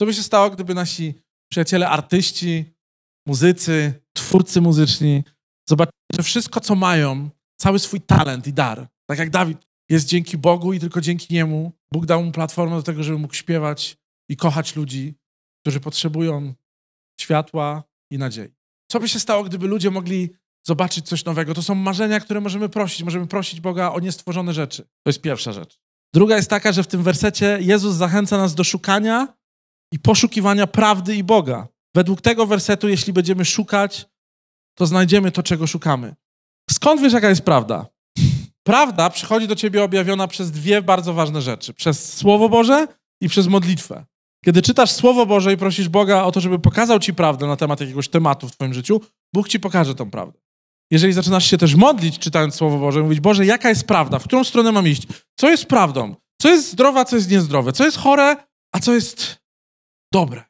Co 0.00 0.06
by 0.06 0.14
się 0.14 0.22
stało, 0.22 0.50
gdyby 0.50 0.74
nasi 0.74 1.14
przyjaciele 1.52 1.88
artyści, 1.88 2.64
muzycy, 3.26 4.02
twórcy 4.12 4.60
muzyczni 4.60 5.24
zobaczyli, 5.68 5.92
że 6.16 6.22
wszystko, 6.22 6.60
co 6.60 6.74
mają, 6.74 7.30
cały 7.60 7.78
swój 7.78 8.00
talent 8.00 8.46
i 8.46 8.52
dar, 8.52 8.88
tak 9.06 9.18
jak 9.18 9.30
Dawid, 9.30 9.58
jest 9.90 10.06
dzięki 10.06 10.38
Bogu 10.38 10.72
i 10.72 10.80
tylko 10.80 11.00
dzięki 11.00 11.34
Niemu. 11.34 11.72
Bóg 11.92 12.06
dał 12.06 12.24
mu 12.24 12.32
platformę 12.32 12.76
do 12.76 12.82
tego, 12.82 13.02
żeby 13.02 13.18
mógł 13.18 13.34
śpiewać 13.34 13.96
i 14.28 14.36
kochać 14.36 14.76
ludzi, 14.76 15.14
którzy 15.62 15.80
potrzebują 15.80 16.54
światła 17.20 17.82
i 18.10 18.18
nadziei. 18.18 18.54
Co 18.90 19.00
by 19.00 19.08
się 19.08 19.20
stało, 19.20 19.44
gdyby 19.44 19.66
ludzie 19.66 19.90
mogli 19.90 20.30
zobaczyć 20.66 21.08
coś 21.08 21.24
nowego? 21.24 21.54
To 21.54 21.62
są 21.62 21.74
marzenia, 21.74 22.20
które 22.20 22.40
możemy 22.40 22.68
prosić. 22.68 23.02
Możemy 23.02 23.26
prosić 23.26 23.60
Boga 23.60 23.92
o 23.92 24.00
niestworzone 24.00 24.54
rzeczy. 24.54 24.82
To 24.82 25.08
jest 25.08 25.20
pierwsza 25.20 25.52
rzecz. 25.52 25.80
Druga 26.14 26.36
jest 26.36 26.50
taka, 26.50 26.72
że 26.72 26.82
w 26.82 26.86
tym 26.86 27.02
wersecie 27.02 27.58
Jezus 27.60 27.94
zachęca 27.94 28.38
nas 28.38 28.54
do 28.54 28.64
szukania 28.64 29.34
i 29.92 29.98
poszukiwania 29.98 30.66
prawdy 30.66 31.16
i 31.16 31.24
Boga. 31.24 31.68
Według 31.94 32.20
tego 32.20 32.46
wersetu, 32.46 32.88
jeśli 32.88 33.12
będziemy 33.12 33.44
szukać, 33.44 34.06
to 34.78 34.86
znajdziemy 34.86 35.32
to, 35.32 35.42
czego 35.42 35.66
szukamy. 35.66 36.14
Skąd 36.70 37.00
wiesz, 37.00 37.12
jaka 37.12 37.28
jest 37.28 37.42
prawda? 37.42 37.86
Prawda 38.70 39.10
przychodzi 39.10 39.48
do 39.48 39.56
ciebie 39.56 39.84
objawiona 39.84 40.28
przez 40.28 40.50
dwie 40.50 40.82
bardzo 40.82 41.14
ważne 41.14 41.42
rzeczy: 41.42 41.74
przez 41.74 42.14
Słowo 42.14 42.48
Boże 42.48 42.86
i 43.20 43.28
przez 43.28 43.46
modlitwę. 43.46 44.04
Kiedy 44.44 44.62
czytasz 44.62 44.90
Słowo 44.90 45.26
Boże 45.26 45.52
i 45.52 45.56
prosisz 45.56 45.88
Boga 45.88 46.22
o 46.22 46.32
to, 46.32 46.40
żeby 46.40 46.58
pokazał 46.58 46.98
ci 46.98 47.14
prawdę 47.14 47.46
na 47.46 47.56
temat 47.56 47.80
jakiegoś 47.80 48.08
tematu 48.08 48.48
w 48.48 48.52
twoim 48.52 48.74
życiu, 48.74 49.00
Bóg 49.34 49.48
ci 49.48 49.60
pokaże 49.60 49.94
tą 49.94 50.10
prawdę. 50.10 50.38
Jeżeli 50.90 51.12
zaczynasz 51.12 51.50
się 51.50 51.58
też 51.58 51.74
modlić, 51.74 52.18
czytając 52.18 52.54
Słowo 52.54 52.78
Boże, 52.78 53.02
mówić, 53.02 53.20
Boże, 53.20 53.46
jaka 53.46 53.68
jest 53.68 53.86
prawda? 53.86 54.18
W 54.18 54.24
którą 54.24 54.44
stronę 54.44 54.72
mam 54.72 54.88
iść? 54.88 55.02
Co 55.36 55.50
jest 55.50 55.66
prawdą? 55.66 56.14
Co 56.42 56.48
jest 56.48 56.70
zdrowe, 56.70 57.00
a 57.00 57.04
co 57.04 57.16
jest 57.16 57.30
niezdrowe? 57.30 57.72
Co 57.72 57.84
jest 57.84 57.98
chore, 57.98 58.36
a 58.74 58.80
co 58.80 58.94
jest 58.94 59.36
dobre? 60.12 60.44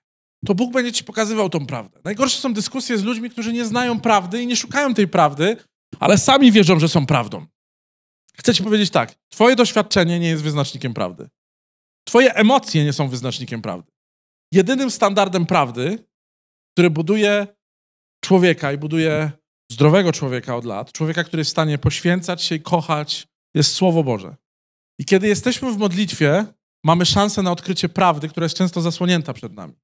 To 0.46 0.54
Bóg 0.54 0.72
będzie 0.72 0.92
ci 0.92 1.04
pokazywał 1.04 1.50
tą 1.50 1.66
prawdę. 1.66 2.00
Najgorsze 2.04 2.40
są 2.40 2.54
dyskusje 2.54 2.98
z 2.98 3.04
ludźmi, 3.04 3.30
którzy 3.30 3.52
nie 3.52 3.64
znają 3.64 4.00
prawdy 4.00 4.42
i 4.42 4.46
nie 4.46 4.56
szukają 4.56 4.94
tej 4.94 5.08
prawdy, 5.08 5.56
ale 6.00 6.18
sami 6.18 6.52
wierzą, 6.52 6.78
że 6.78 6.88
są 6.88 7.06
prawdą. 7.06 7.46
Chcę 8.40 8.54
ci 8.54 8.62
powiedzieć 8.62 8.90
tak, 8.90 9.14
twoje 9.28 9.56
doświadczenie 9.56 10.20
nie 10.20 10.28
jest 10.28 10.42
wyznacznikiem 10.42 10.94
prawdy. 10.94 11.28
Twoje 12.04 12.35
emocje 12.35 12.85
nie 12.85 12.92
są 12.92 13.09
wyznacznikiem 13.09 13.62
prawdy. 13.62 13.92
Jedynym 14.52 14.90
standardem 14.90 15.47
prawdy, 15.47 16.04
który 16.73 16.90
buduje 16.90 17.47
człowieka 18.25 18.73
i 18.73 18.78
buduje 18.78 19.32
zdrowego 19.73 20.12
człowieka 20.12 20.56
od 20.56 20.64
lat, 20.64 20.92
człowieka, 20.92 21.25
który 21.25 21.40
jest 21.40 21.50
w 21.50 21.52
stanie 21.52 21.78
poświęcać 21.78 22.42
się 22.42 22.54
i 22.54 22.61
kochać, 22.61 23.26
jest 23.54 23.73
Słowo 23.73 24.04
Boże. 24.04 24.37
I 24.99 25.04
kiedy 25.04 25.28
jesteśmy 25.28 25.73
w 25.73 25.78
modlitwie, 25.78 26.47
mamy 26.85 27.06
szansę 27.06 27.42
na 27.42 27.52
odkrycie 27.52 27.88
prawdy, 27.88 28.28
która 28.28 28.44
jest 28.44 28.56
często 28.56 28.80
zasłonięta 28.80 29.32
przed 29.32 29.52
nami. 29.52 29.75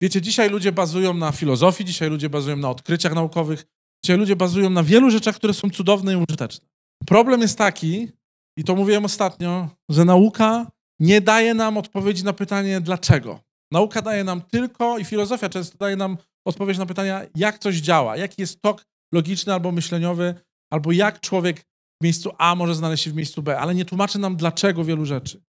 Wiecie, 0.00 0.22
dzisiaj 0.22 0.50
ludzie 0.50 0.72
bazują 0.72 1.14
na 1.14 1.32
filozofii, 1.32 1.84
dzisiaj 1.84 2.10
ludzie 2.10 2.30
bazują 2.30 2.56
na 2.56 2.70
odkryciach 2.70 3.14
naukowych, 3.14 3.64
dzisiaj 4.04 4.18
ludzie 4.18 4.36
bazują 4.36 4.70
na 4.70 4.82
wielu 4.82 5.10
rzeczach, 5.10 5.36
które 5.36 5.54
są 5.54 5.70
cudowne 5.70 6.12
i 6.12 6.16
użyteczne. 6.16 6.71
Problem 7.06 7.40
jest 7.40 7.58
taki, 7.58 8.08
i 8.56 8.64
to 8.64 8.74
mówiłem 8.74 9.04
ostatnio, 9.04 9.68
że 9.88 10.04
nauka 10.04 10.66
nie 11.00 11.20
daje 11.20 11.54
nam 11.54 11.76
odpowiedzi 11.76 12.24
na 12.24 12.32
pytanie 12.32 12.80
dlaczego. 12.80 13.40
Nauka 13.72 14.02
daje 14.02 14.24
nam 14.24 14.42
tylko, 14.42 14.98
i 14.98 15.04
filozofia 15.04 15.48
często 15.48 15.78
daje 15.78 15.96
nam 15.96 16.16
odpowiedź 16.46 16.78
na 16.78 16.86
pytania, 16.86 17.22
jak 17.34 17.58
coś 17.58 17.76
działa, 17.76 18.16
jaki 18.16 18.42
jest 18.42 18.62
tok 18.62 18.84
logiczny 19.14 19.52
albo 19.52 19.72
myśleniowy, 19.72 20.34
albo 20.72 20.92
jak 20.92 21.20
człowiek 21.20 21.60
w 22.00 22.04
miejscu 22.04 22.30
A 22.38 22.54
może 22.54 22.74
znaleźć 22.74 23.04
się 23.04 23.10
w 23.10 23.14
miejscu 23.14 23.42
B, 23.42 23.58
ale 23.58 23.74
nie 23.74 23.84
tłumaczy 23.84 24.18
nam 24.18 24.36
dlaczego 24.36 24.84
wielu 24.84 25.06
rzeczy. 25.06 25.42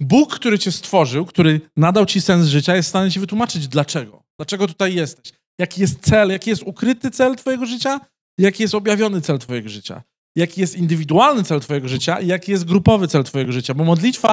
Bóg, 0.00 0.34
który 0.34 0.58
cię 0.58 0.72
stworzył, 0.72 1.26
który 1.26 1.60
nadał 1.76 2.06
ci 2.06 2.20
sens 2.20 2.46
życia, 2.46 2.76
jest 2.76 2.86
w 2.86 2.88
stanie 2.88 3.10
ci 3.10 3.20
wytłumaczyć 3.20 3.68
dlaczego. 3.68 4.22
Dlaczego 4.38 4.66
tutaj 4.66 4.94
jesteś. 4.94 5.32
Jaki 5.58 5.80
jest 5.80 6.00
cel, 6.00 6.30
jaki 6.30 6.50
jest 6.50 6.62
ukryty 6.62 7.10
cel 7.10 7.36
twojego 7.36 7.66
życia, 7.66 8.00
jaki 8.38 8.62
jest 8.62 8.74
objawiony 8.74 9.20
cel 9.20 9.38
twojego 9.38 9.68
życia. 9.68 10.02
Jaki 10.36 10.60
jest 10.60 10.76
indywidualny 10.76 11.44
cel 11.44 11.60
twojego 11.60 11.88
życia 11.88 12.20
i 12.20 12.26
jaki 12.26 12.52
jest 12.52 12.64
grupowy 12.64 13.08
cel 13.08 13.24
twojego 13.24 13.52
życia. 13.52 13.74
Bo 13.74 13.84
modlitwa 13.84 14.32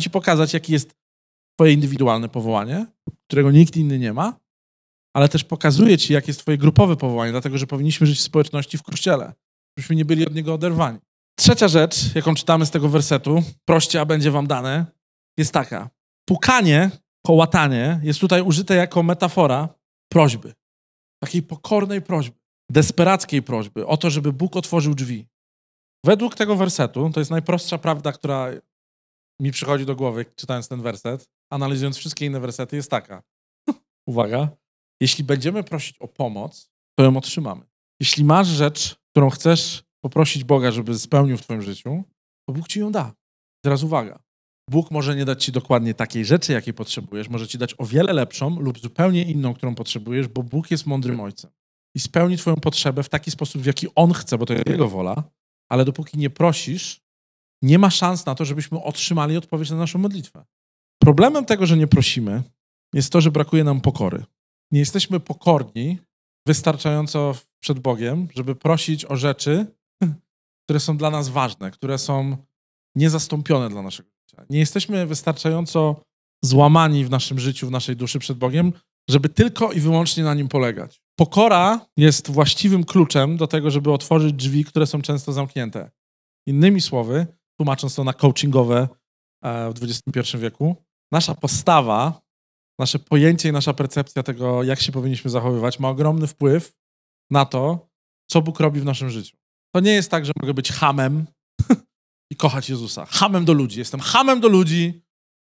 ci 0.00 0.10
pokazać, 0.10 0.54
jaki 0.54 0.72
jest 0.72 0.94
twoje 1.56 1.72
indywidualne 1.72 2.28
powołanie, 2.28 2.86
którego 3.26 3.50
nikt 3.50 3.76
inny 3.76 3.98
nie 3.98 4.12
ma, 4.12 4.40
ale 5.16 5.28
też 5.28 5.44
pokazuje 5.44 5.98
ci, 5.98 6.12
jakie 6.12 6.26
jest 6.26 6.40
twoje 6.40 6.58
grupowe 6.58 6.96
powołanie, 6.96 7.32
dlatego 7.32 7.58
że 7.58 7.66
powinniśmy 7.66 8.06
żyć 8.06 8.18
w 8.18 8.22
społeczności, 8.22 8.78
w 8.78 8.82
kościele, 8.82 9.32
żebyśmy 9.78 9.96
nie 9.96 10.04
byli 10.04 10.26
od 10.26 10.34
niego 10.34 10.54
oderwani. 10.54 10.98
Trzecia 11.38 11.68
rzecz, 11.68 12.14
jaką 12.14 12.34
czytamy 12.34 12.66
z 12.66 12.70
tego 12.70 12.88
wersetu, 12.88 13.42
proście, 13.64 14.00
a 14.00 14.04
będzie 14.04 14.30
wam 14.30 14.46
dane, 14.46 14.86
jest 15.38 15.52
taka. 15.52 15.90
Pukanie, 16.28 16.90
kołatanie 17.26 18.00
jest 18.02 18.20
tutaj 18.20 18.42
użyte 18.42 18.74
jako 18.74 19.02
metafora 19.02 19.68
prośby. 20.12 20.52
Takiej 21.22 21.42
pokornej 21.42 22.02
prośby, 22.02 22.36
desperackiej 22.72 23.42
prośby 23.42 23.86
o 23.86 23.96
to, 23.96 24.10
żeby 24.10 24.32
Bóg 24.32 24.56
otworzył 24.56 24.94
drzwi. 24.94 25.26
Według 26.04 26.34
tego 26.34 26.56
wersetu, 26.56 27.10
to 27.10 27.20
jest 27.20 27.30
najprostsza 27.30 27.78
prawda, 27.78 28.12
która 28.12 28.48
mi 29.40 29.52
przychodzi 29.52 29.86
do 29.86 29.96
głowy, 29.96 30.24
czytając 30.36 30.68
ten 30.68 30.82
werset, 30.82 31.28
analizując 31.50 31.96
wszystkie 31.96 32.26
inne 32.26 32.40
wersety, 32.40 32.76
jest 32.76 32.90
taka. 32.90 33.22
Uwaga. 34.10 34.48
Jeśli 35.00 35.24
będziemy 35.24 35.64
prosić 35.64 35.98
o 35.98 36.08
pomoc, 36.08 36.70
to 36.98 37.04
ją 37.04 37.16
otrzymamy. 37.16 37.64
Jeśli 38.00 38.24
masz 38.24 38.48
rzecz, 38.48 38.96
którą 39.10 39.30
chcesz 39.30 39.84
poprosić 40.04 40.44
Boga, 40.44 40.70
żeby 40.70 40.98
spełnił 40.98 41.36
w 41.36 41.42
Twoim 41.42 41.62
życiu, 41.62 42.04
to 42.48 42.52
Bóg 42.52 42.68
ci 42.68 42.80
ją 42.80 42.92
da. 42.92 43.14
Teraz 43.64 43.82
uwaga. 43.82 44.22
Bóg 44.70 44.90
może 44.90 45.16
nie 45.16 45.24
dać 45.24 45.44
ci 45.44 45.52
dokładnie 45.52 45.94
takiej 45.94 46.24
rzeczy, 46.24 46.52
jakiej 46.52 46.74
potrzebujesz, 46.74 47.28
może 47.28 47.48
ci 47.48 47.58
dać 47.58 47.74
o 47.78 47.86
wiele 47.86 48.12
lepszą 48.12 48.60
lub 48.60 48.78
zupełnie 48.78 49.22
inną, 49.22 49.54
którą 49.54 49.74
potrzebujesz, 49.74 50.28
bo 50.28 50.42
Bóg 50.42 50.70
jest 50.70 50.86
mądrym 50.86 51.20
ojcem 51.20 51.50
i 51.94 52.00
spełni 52.00 52.36
Twoją 52.36 52.56
potrzebę 52.56 53.02
w 53.02 53.08
taki 53.08 53.30
sposób, 53.30 53.62
w 53.62 53.66
jaki 53.66 53.86
On 53.94 54.12
chce, 54.12 54.38
bo 54.38 54.46
to 54.46 54.52
jest 54.52 54.68
Jego 54.68 54.88
wola, 54.88 55.22
ale 55.68 55.84
dopóki 55.84 56.18
nie 56.18 56.30
prosisz, 56.30 57.00
nie 57.62 57.78
ma 57.78 57.90
szans 57.90 58.26
na 58.26 58.34
to, 58.34 58.44
żebyśmy 58.44 58.82
otrzymali 58.82 59.36
odpowiedź 59.36 59.70
na 59.70 59.76
naszą 59.76 59.98
modlitwę. 59.98 60.44
Problemem 61.02 61.44
tego, 61.44 61.66
że 61.66 61.76
nie 61.76 61.86
prosimy, 61.86 62.42
jest 62.94 63.12
to, 63.12 63.20
że 63.20 63.30
brakuje 63.30 63.64
nam 63.64 63.80
pokory. 63.80 64.24
Nie 64.70 64.80
jesteśmy 64.80 65.20
pokorni 65.20 65.98
wystarczająco 66.46 67.34
przed 67.60 67.78
Bogiem, 67.78 68.28
żeby 68.34 68.54
prosić 68.54 69.04
o 69.04 69.16
rzeczy, 69.16 69.66
które 70.64 70.80
są 70.80 70.96
dla 70.96 71.10
nas 71.10 71.28
ważne, 71.28 71.70
które 71.70 71.98
są 71.98 72.36
niezastąpione 72.96 73.68
dla 73.68 73.82
naszego 73.82 74.08
życia. 74.10 74.44
Nie 74.50 74.58
jesteśmy 74.58 75.06
wystarczająco 75.06 76.04
złamani 76.44 77.04
w 77.04 77.10
naszym 77.10 77.38
życiu, 77.38 77.66
w 77.66 77.70
naszej 77.70 77.96
duszy 77.96 78.18
przed 78.18 78.38
Bogiem, 78.38 78.72
żeby 79.10 79.28
tylko 79.28 79.72
i 79.72 79.80
wyłącznie 79.80 80.24
na 80.24 80.34
nim 80.34 80.48
polegać. 80.48 81.01
Pokora 81.18 81.86
jest 81.96 82.30
właściwym 82.30 82.84
kluczem 82.84 83.36
do 83.36 83.46
tego, 83.46 83.70
żeby 83.70 83.92
otworzyć 83.92 84.32
drzwi, 84.32 84.64
które 84.64 84.86
są 84.86 85.02
często 85.02 85.32
zamknięte. 85.32 85.90
Innymi 86.46 86.80
słowy, 86.80 87.26
tłumacząc 87.56 87.94
to 87.94 88.04
na 88.04 88.12
coachingowe 88.12 88.88
e, 89.44 89.72
w 89.72 89.82
XXI 89.82 90.38
wieku, 90.38 90.76
nasza 91.12 91.34
postawa, 91.34 92.20
nasze 92.78 92.98
pojęcie 92.98 93.48
i 93.48 93.52
nasza 93.52 93.74
percepcja 93.74 94.22
tego, 94.22 94.62
jak 94.62 94.80
się 94.80 94.92
powinniśmy 94.92 95.30
zachowywać, 95.30 95.78
ma 95.78 95.88
ogromny 95.88 96.26
wpływ 96.26 96.72
na 97.30 97.44
to, 97.44 97.88
co 98.30 98.42
Bóg 98.42 98.60
robi 98.60 98.80
w 98.80 98.84
naszym 98.84 99.10
życiu. 99.10 99.36
To 99.74 99.80
nie 99.80 99.92
jest 99.92 100.10
tak, 100.10 100.26
że 100.26 100.32
mogę 100.40 100.54
być 100.54 100.72
hamem 100.72 101.26
i 102.32 102.36
kochać 102.36 102.70
Jezusa. 102.70 103.06
Hamem 103.06 103.44
do 103.44 103.52
ludzi. 103.52 103.78
Jestem 103.78 104.00
hamem 104.00 104.40
do 104.40 104.48
ludzi, 104.48 105.02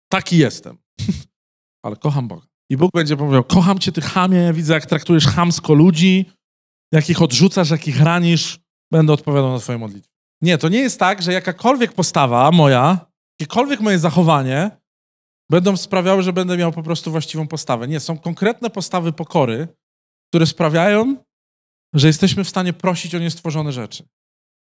taki 0.08 0.38
jestem. 0.38 0.78
Ale 1.84 1.96
kocham 1.96 2.28
Boga. 2.28 2.46
I 2.70 2.76
Bóg 2.76 2.90
będzie 2.94 3.16
powiedział, 3.16 3.44
kocham 3.44 3.78
cię, 3.78 3.92
ty 3.92 4.00
hamie, 4.00 4.52
widzę, 4.52 4.74
jak 4.74 4.86
traktujesz 4.86 5.26
hamsko 5.26 5.74
ludzi, 5.74 6.30
jak 6.92 7.10
ich 7.10 7.22
odrzucasz, 7.22 7.70
jak 7.70 7.88
ich 7.88 8.00
ranisz, 8.00 8.58
będę 8.92 9.12
odpowiadał 9.12 9.52
na 9.52 9.58
twoje 9.58 9.78
modlitwy. 9.78 10.10
Nie, 10.42 10.58
to 10.58 10.68
nie 10.68 10.78
jest 10.78 10.98
tak, 10.98 11.22
że 11.22 11.32
jakakolwiek 11.32 11.92
postawa 11.92 12.50
moja, 12.50 13.06
jakiekolwiek 13.40 13.80
moje 13.80 13.98
zachowanie 13.98 14.70
będą 15.50 15.76
sprawiały, 15.76 16.22
że 16.22 16.32
będę 16.32 16.56
miał 16.56 16.72
po 16.72 16.82
prostu 16.82 17.10
właściwą 17.10 17.48
postawę. 17.48 17.88
Nie, 17.88 18.00
są 18.00 18.18
konkretne 18.18 18.70
postawy 18.70 19.12
pokory, 19.12 19.68
które 20.30 20.46
sprawiają, 20.46 21.16
że 21.94 22.06
jesteśmy 22.06 22.44
w 22.44 22.48
stanie 22.48 22.72
prosić 22.72 23.14
o 23.14 23.18
niestworzone 23.18 23.72
rzeczy. 23.72 24.08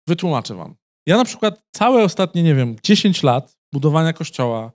Wytłumaczę 0.08 0.56
wam. 0.56 0.76
Ja 1.08 1.18
na 1.18 1.26
przykład 1.26 1.64
całe 1.76 2.04
ostatnie, 2.04 2.44
nie 2.44 2.56
wiem, 2.56 2.76
10 2.84 3.24
lat 3.24 3.58
budowania 3.74 4.14
kościoła, 4.14 4.72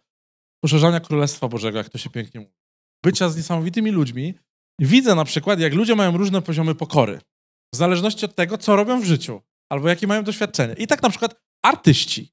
poszerzania 0.65 1.01
Królestwa 1.01 1.49
Bożego, 1.49 1.79
jak 1.79 1.89
to 1.89 1.99
się 1.99 2.11
pięknie 2.11 2.41
mówi, 2.41 2.60
bycia 3.05 3.29
z 3.29 3.37
niesamowitymi 3.37 3.91
ludźmi, 3.91 4.35
widzę 4.79 5.15
na 5.15 5.25
przykład, 5.25 5.61
jak 5.61 5.75
ludzie 5.75 5.97
mają 5.97 6.17
różne 6.17 6.43
poziomy 6.43 6.75
pokory, 6.75 7.21
w 7.75 7.77
zależności 7.77 8.25
od 8.25 8.35
tego, 8.35 8.59
co 8.59 8.77
robią 8.77 9.01
w 9.01 9.05
życiu, 9.05 9.41
albo 9.73 9.89
jakie 9.89 10.07
mają 10.07 10.25
doświadczenie. 10.25 10.75
I 10.75 10.87
tak 10.87 11.03
na 11.03 11.11
przykład 11.11 11.41
artyści, 11.65 12.33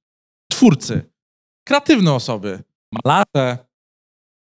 twórcy, 0.52 1.12
kreatywne 1.68 2.14
osoby, 2.14 2.64
malarze, 2.92 3.68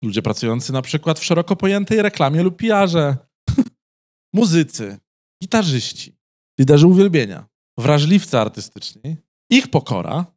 ludzie 0.04 0.22
pracujący 0.22 0.72
na 0.72 0.82
przykład 0.82 1.18
w 1.18 1.24
szeroko 1.24 1.56
pojętej 1.56 2.02
reklamie 2.02 2.42
lub 2.42 2.56
pijarze, 2.56 3.16
muzycy, 4.34 4.98
gitarzyści, 5.42 6.16
liderzy 6.60 6.86
uwielbienia, 6.86 7.46
wrażliwcy 7.78 8.38
artystyczni, 8.38 9.16
ich 9.50 9.68
pokora 9.68 10.36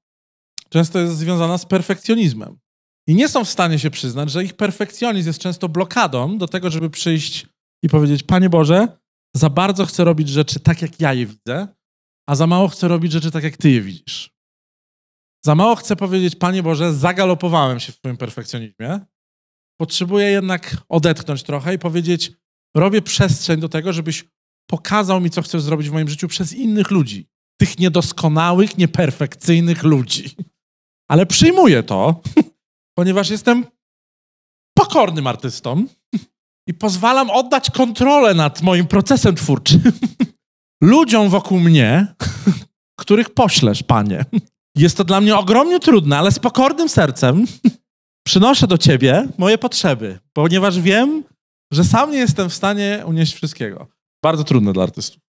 często 0.69 0.99
jest 0.99 1.17
związana 1.17 1.57
z 1.57 1.65
perfekcjonizmem. 1.65 2.59
I 3.09 3.15
nie 3.15 3.29
są 3.29 3.45
w 3.45 3.49
stanie 3.49 3.79
się 3.79 3.89
przyznać, 3.89 4.31
że 4.31 4.43
ich 4.43 4.53
perfekcjonizm 4.53 5.29
jest 5.29 5.39
często 5.39 5.69
blokadą 5.69 6.37
do 6.37 6.47
tego, 6.47 6.69
żeby 6.69 6.89
przyjść 6.89 7.47
i 7.83 7.89
powiedzieć: 7.89 8.23
Panie 8.23 8.49
Boże, 8.49 8.87
za 9.35 9.49
bardzo 9.49 9.85
chcę 9.85 10.03
robić 10.03 10.29
rzeczy 10.29 10.59
tak, 10.59 10.81
jak 10.81 10.99
ja 10.99 11.13
je 11.13 11.25
widzę, 11.25 11.67
a 12.27 12.35
za 12.35 12.47
mało 12.47 12.67
chcę 12.67 12.87
robić 12.87 13.11
rzeczy 13.11 13.31
tak, 13.31 13.43
jak 13.43 13.57
Ty 13.57 13.69
je 13.69 13.81
widzisz. 13.81 14.31
Za 15.45 15.55
mało 15.55 15.75
chcę 15.75 15.95
powiedzieć: 15.95 16.35
Panie 16.35 16.63
Boże, 16.63 16.93
zagalopowałem 16.93 17.79
się 17.79 17.91
w 17.91 17.99
Twoim 17.99 18.17
perfekcjonizmie. 18.17 18.99
Potrzebuję 19.79 20.25
jednak 20.25 20.77
odetchnąć 20.89 21.43
trochę 21.43 21.73
i 21.73 21.79
powiedzieć: 21.79 22.31
Robię 22.75 23.01
przestrzeń 23.01 23.59
do 23.59 23.69
tego, 23.69 23.93
żebyś 23.93 24.25
pokazał 24.69 25.21
mi, 25.21 25.29
co 25.29 25.41
chcesz 25.41 25.61
zrobić 25.61 25.89
w 25.89 25.93
moim 25.93 26.09
życiu 26.09 26.27
przez 26.27 26.53
innych 26.53 26.91
ludzi. 26.91 27.29
Tych 27.59 27.79
niedoskonałych, 27.79 28.77
nieperfekcyjnych 28.77 29.83
ludzi. 29.83 30.35
Ale 31.07 31.25
przyjmuję 31.25 31.83
to, 31.83 32.21
ponieważ 32.99 33.29
jestem 33.29 33.65
pokornym 34.77 35.27
artystą 35.27 35.85
i 36.67 36.73
pozwalam 36.73 37.29
oddać 37.29 37.71
kontrolę 37.71 38.33
nad 38.33 38.61
moim 38.61 38.87
procesem 38.87 39.35
twórczym 39.35 39.81
ludziom 40.91 41.29
wokół 41.29 41.59
mnie, 41.59 42.15
których 43.01 43.29
poślesz, 43.29 43.83
panie. 43.83 44.25
Jest 44.75 44.97
to 44.97 45.03
dla 45.03 45.21
mnie 45.21 45.37
ogromnie 45.37 45.79
trudne, 45.79 46.17
ale 46.17 46.31
z 46.31 46.39
pokornym 46.39 46.89
sercem 46.89 47.45
przynoszę 48.27 48.67
do 48.67 48.77
ciebie 48.77 49.27
moje 49.37 49.57
potrzeby, 49.57 50.19
ponieważ 50.33 50.79
wiem, 50.79 51.23
że 51.73 51.83
sam 51.83 52.11
nie 52.11 52.17
jestem 52.17 52.49
w 52.49 52.53
stanie 52.53 53.03
unieść 53.05 53.33
wszystkiego. 53.33 53.87
Bardzo 54.23 54.43
trudne 54.43 54.73
dla 54.73 54.83
artystów. 54.83 55.21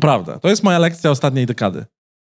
Prawda. 0.00 0.38
To 0.38 0.48
jest 0.48 0.62
moja 0.62 0.78
lekcja 0.78 1.10
ostatniej 1.10 1.46
dekady. 1.46 1.84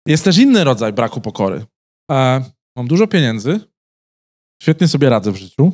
Jest 0.06 0.24
też 0.24 0.38
inny 0.38 0.64
rodzaj 0.64 0.92
braku 0.92 1.20
pokory. 1.20 1.64
E, 2.10 2.44
mam 2.76 2.88
dużo 2.88 3.06
pieniędzy, 3.06 3.60
świetnie 4.62 4.88
sobie 4.88 5.08
radzę 5.08 5.32
w 5.32 5.36
życiu, 5.36 5.72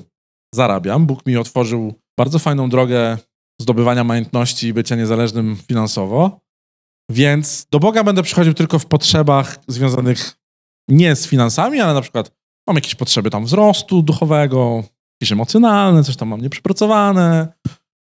zarabiam. 0.55 1.07
Bóg 1.07 1.27
mi 1.27 1.37
otworzył 1.37 1.95
bardzo 2.19 2.39
fajną 2.39 2.69
drogę 2.69 3.19
zdobywania 3.61 4.05
majątności 4.05 4.67
i 4.67 4.73
bycia 4.73 4.97
niezależnym 4.97 5.57
finansowo. 5.69 6.41
Więc 7.11 7.67
do 7.71 7.81
Boga 7.81 8.05
będę 8.05 8.23
przychodził 8.23 8.55
tylko 8.55 8.79
w 8.79 8.87
potrzebach 8.87 9.59
związanych 9.69 10.37
nie 10.89 11.17
z 11.17 11.27
finansami, 11.27 11.81
ale 11.81 11.95
na 11.95 12.01
przykład 12.01 12.31
mam 12.67 12.77
jakieś 12.77 12.95
potrzeby 12.95 13.31
tam 13.31 13.45
wzrostu 13.45 14.03
duchowego, 14.03 14.85
jakieś 15.21 15.33
emocjonalne, 15.33 16.05
coś 16.05 16.17
tam 16.17 16.29
mam 16.29 16.41
nieprzypracowane. 16.41 17.49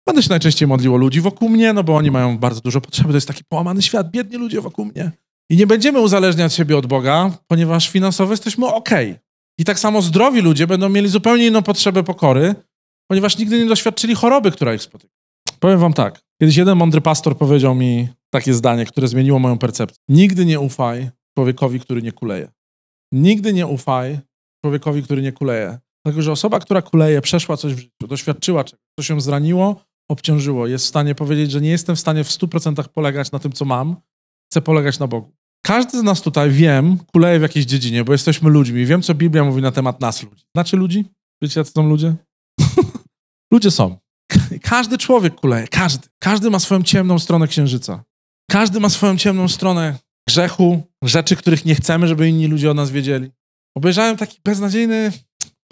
Będę 0.07 0.23
się 0.23 0.29
najczęściej 0.29 0.67
modlił 0.67 0.93
o 0.93 0.97
ludzi 0.97 1.21
wokół 1.21 1.49
mnie, 1.49 1.73
no 1.73 1.83
bo 1.83 1.95
oni 1.95 2.11
mają 2.11 2.37
bardzo 2.37 2.61
dużo 2.61 2.81
potrzeby. 2.81 3.09
To 3.09 3.17
jest 3.17 3.27
taki 3.27 3.43
połamany 3.43 3.81
świat, 3.81 4.11
biedni 4.11 4.37
ludzie 4.37 4.61
wokół 4.61 4.85
mnie. 4.85 5.11
I 5.49 5.57
nie 5.57 5.67
będziemy 5.67 5.99
uzależniać 5.99 6.53
siebie 6.53 6.77
od 6.77 6.85
Boga, 6.85 7.31
ponieważ 7.47 7.89
finansowo 7.89 8.33
jesteśmy 8.33 8.67
ok. 8.67 8.89
I 9.59 9.65
tak 9.65 9.79
samo 9.79 10.01
zdrowi 10.01 10.41
ludzie 10.41 10.67
będą 10.67 10.89
mieli 10.89 11.09
zupełnie 11.09 11.47
inną 11.47 11.61
potrzebę 11.61 12.03
pokory, 12.03 12.55
ponieważ 13.07 13.37
nigdy 13.37 13.59
nie 13.59 13.65
doświadczyli 13.65 14.15
choroby, 14.15 14.51
która 14.51 14.73
ich 14.73 14.81
spotyka. 14.81 15.13
Powiem 15.59 15.79
wam 15.79 15.93
tak. 15.93 16.21
Kiedyś 16.41 16.55
jeden 16.55 16.77
mądry 16.77 17.01
pastor 17.01 17.37
powiedział 17.37 17.75
mi 17.75 18.07
takie 18.29 18.53
zdanie, 18.53 18.85
które 18.85 19.07
zmieniło 19.07 19.39
moją 19.39 19.57
percepcję. 19.57 19.97
Nigdy 20.09 20.45
nie 20.45 20.59
ufaj 20.59 21.09
człowiekowi, 21.37 21.79
który 21.79 22.01
nie 22.01 22.11
kuleje. 22.11 22.51
Nigdy 23.11 23.53
nie 23.53 23.67
ufaj 23.67 24.19
człowiekowi, 24.65 25.03
który 25.03 25.21
nie 25.21 25.31
kuleje. 25.31 25.79
Dlatego, 26.05 26.21
że 26.21 26.31
osoba, 26.31 26.59
która 26.59 26.81
kuleje, 26.81 27.21
przeszła 27.21 27.57
coś 27.57 27.73
w 27.73 27.79
życiu, 27.79 28.07
doświadczyła 28.07 28.63
czegoś, 28.63 28.81
co 28.99 29.03
się 29.03 29.21
zraniło, 29.21 29.83
obciążyło, 30.11 30.67
jest 30.67 30.85
w 30.85 30.87
stanie 30.87 31.15
powiedzieć, 31.15 31.51
że 31.51 31.61
nie 31.61 31.69
jestem 31.69 31.95
w 31.95 31.99
stanie 31.99 32.23
w 32.23 32.29
100% 32.29 32.87
polegać 32.87 33.31
na 33.31 33.39
tym, 33.39 33.51
co 33.51 33.65
mam, 33.65 33.95
chcę 34.51 34.61
polegać 34.61 34.99
na 34.99 35.07
Bogu. 35.07 35.31
Każdy 35.65 35.99
z 35.99 36.03
nas 36.03 36.21
tutaj, 36.21 36.51
wiem, 36.51 36.97
kuleje 37.13 37.39
w 37.39 37.41
jakiejś 37.41 37.65
dziedzinie, 37.65 38.03
bo 38.03 38.11
jesteśmy 38.11 38.49
ludźmi. 38.49 38.85
Wiem, 38.85 39.01
co 39.01 39.15
Biblia 39.15 39.43
mówi 39.43 39.61
na 39.61 39.71
temat 39.71 40.01
nas, 40.01 40.23
ludzi. 40.23 40.43
Znacie 40.55 40.77
ludzi? 40.77 41.05
Wiecie, 41.41 41.59
jacy 41.59 41.71
są 41.71 41.89
ludzie? 41.89 42.15
ludzie 43.53 43.71
są. 43.71 43.97
Każdy 44.61 44.97
człowiek 44.97 45.35
kuleje, 45.35 45.67
każdy. 45.67 46.07
Każdy 46.19 46.49
ma 46.49 46.59
swoją 46.59 46.83
ciemną 46.83 47.19
stronę 47.19 47.47
księżyca. 47.47 48.03
Każdy 48.51 48.79
ma 48.79 48.89
swoją 48.89 49.17
ciemną 49.17 49.47
stronę 49.47 49.97
grzechu, 50.29 50.81
rzeczy, 51.03 51.35
których 51.35 51.65
nie 51.65 51.75
chcemy, 51.75 52.07
żeby 52.07 52.29
inni 52.29 52.47
ludzie 52.47 52.71
o 52.71 52.73
nas 52.73 52.91
wiedzieli. 52.91 53.31
Obejrzałem 53.77 54.17
taki 54.17 54.39
beznadziejny, 54.45 55.11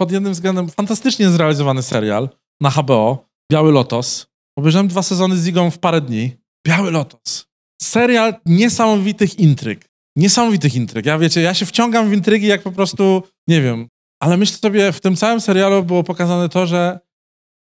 pod 0.00 0.12
jednym 0.12 0.32
względem 0.32 0.68
fantastycznie 0.70 1.30
zrealizowany 1.30 1.82
serial 1.82 2.28
na 2.60 2.70
HBO, 2.70 3.28
Biały 3.52 3.72
Lotos. 3.72 4.26
Obejrzałem 4.58 4.88
dwa 4.88 5.02
sezony 5.02 5.36
z 5.36 5.46
Igą 5.46 5.70
w 5.70 5.78
parę 5.78 6.00
dni. 6.00 6.32
Biały 6.66 6.90
Lotos. 6.90 7.47
Serial 7.82 8.34
niesamowitych 8.46 9.38
intryg. 9.38 9.88
Niesamowitych 10.16 10.74
intryg. 10.74 11.06
Ja 11.06 11.18
wiecie, 11.18 11.40
ja 11.40 11.54
się 11.54 11.66
wciągam 11.66 12.10
w 12.10 12.12
intrygi 12.12 12.46
jak 12.46 12.62
po 12.62 12.72
prostu, 12.72 13.22
nie 13.48 13.62
wiem, 13.62 13.88
ale 14.22 14.36
myślę 14.36 14.56
sobie, 14.56 14.92
w 14.92 15.00
tym 15.00 15.16
całym 15.16 15.40
serialu 15.40 15.84
było 15.84 16.04
pokazane 16.04 16.48
to, 16.48 16.66
że 16.66 17.00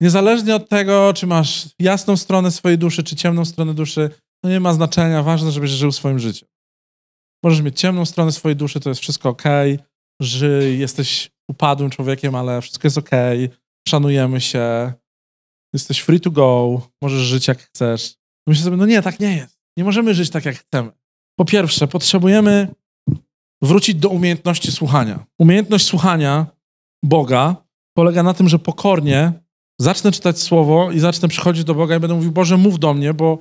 niezależnie 0.01 0.55
od 0.55 0.68
tego, 0.68 1.12
czy 1.14 1.27
masz 1.27 1.68
jasną 1.79 2.16
stronę 2.16 2.51
swojej 2.51 2.79
duszy, 2.79 3.03
czy 3.03 3.16
ciemną 3.16 3.44
stronę 3.44 3.75
duszy, 3.75 4.11
to 4.44 4.51
nie 4.51 4.61
ma 4.61 4.73
znaczenia. 4.73 5.23
Ważne, 5.23 5.53
żebyś 5.53 5.70
żył 5.70 5.92
swoim 5.92 6.18
życiem. 6.18 6.49
Możesz 7.44 7.61
mieć 7.61 7.81
ciemną 7.81 8.05
stronę 8.05 8.33
swojej 8.33 8.57
duszy, 8.57 8.81
to 8.81 8.88
jest 8.88 9.01
wszystko 9.01 9.29
ok, 9.29 9.42
że 10.23 10.49
jesteś 10.70 11.31
upadłym 11.51 11.90
człowiekiem, 11.90 12.35
ale 12.35 12.61
wszystko 12.61 12.87
jest 12.87 12.99
ok, 12.99 13.11
szanujemy 13.88 14.40
się, 14.40 14.92
jesteś 15.75 16.01
free 16.01 16.20
to 16.20 16.31
go, 16.31 16.81
możesz 17.03 17.23
żyć 17.23 17.49
jak 17.49 17.59
chcesz. 17.59 18.14
Myślę 18.46 18.64
sobie, 18.64 18.77
no 18.77 18.87
nie, 18.87 19.03
tak 19.03 19.20
nie 19.20 19.37
jest. 19.37 19.60
Nie 19.76 19.85
możemy 19.85 20.14
żyć 20.14 20.30
tak, 20.30 20.44
jak 20.44 20.56
chcemy. 20.56 20.90
Po 21.38 21.44
pierwsze, 21.44 21.88
potrzebujemy 21.88 22.68
wrócić 23.62 23.94
do 23.94 24.09
umiejętności 24.09 24.72
słuchania. 24.72 25.26
Umiejętność 25.38 25.87
słuchania 25.87 26.46
Boga 27.04 27.56
polega 27.96 28.22
na 28.22 28.35
tym, 28.35 28.48
że 28.48 28.59
pokornie 28.59 29.33
zacznę 29.80 30.12
czytać 30.12 30.40
słowo 30.40 30.92
i 30.92 30.98
zacznę 30.98 31.28
przychodzić 31.28 31.64
do 31.64 31.74
Boga 31.74 31.96
i 31.96 32.00
będę 32.00 32.16
mówił, 32.16 32.33
Boże, 32.33 32.56
mów 32.56 32.78
do 32.78 32.94
mnie, 32.94 33.14
bo 33.14 33.38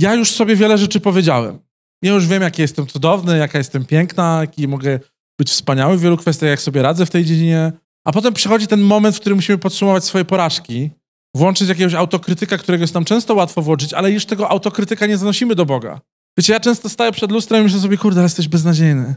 ja 0.00 0.14
już 0.14 0.30
sobie 0.30 0.56
wiele 0.56 0.78
rzeczy 0.78 1.00
powiedziałem. 1.00 1.58
Ja 2.02 2.12
już 2.12 2.26
wiem, 2.26 2.42
jaki 2.42 2.62
jestem 2.62 2.86
cudowny, 2.86 3.38
jaka 3.38 3.58
jestem 3.58 3.84
piękna, 3.84 4.38
jaki 4.40 4.68
mogę 4.68 5.00
być 5.38 5.50
wspaniały 5.50 5.96
w 5.96 6.00
wielu 6.00 6.16
kwestiach, 6.16 6.50
jak 6.50 6.60
sobie 6.60 6.82
radzę 6.82 7.06
w 7.06 7.10
tej 7.10 7.24
dziedzinie. 7.24 7.72
A 8.04 8.12
potem 8.12 8.34
przychodzi 8.34 8.66
ten 8.66 8.80
moment, 8.80 9.16
w 9.16 9.20
którym 9.20 9.38
musimy 9.38 9.58
podsumować 9.58 10.04
swoje 10.04 10.24
porażki, 10.24 10.90
włączyć 11.36 11.68
jakiegoś 11.68 11.94
autokrytyka, 11.94 12.58
którego 12.58 12.82
jest 12.84 12.94
nam 12.94 13.04
często 13.04 13.34
łatwo 13.34 13.62
włączyć, 13.62 13.94
ale 13.94 14.10
już 14.10 14.26
tego 14.26 14.48
autokrytyka 14.48 15.06
nie 15.06 15.18
zanosimy 15.18 15.54
do 15.54 15.66
Boga. 15.66 16.00
Wiecie, 16.38 16.52
ja 16.52 16.60
często 16.60 16.88
staję 16.88 17.12
przed 17.12 17.32
lustrem 17.32 17.60
i 17.60 17.64
myślę 17.64 17.80
sobie, 17.80 17.96
kurde, 17.96 18.20
ale 18.20 18.24
jesteś 18.24 18.48
beznadziejny. 18.48 19.14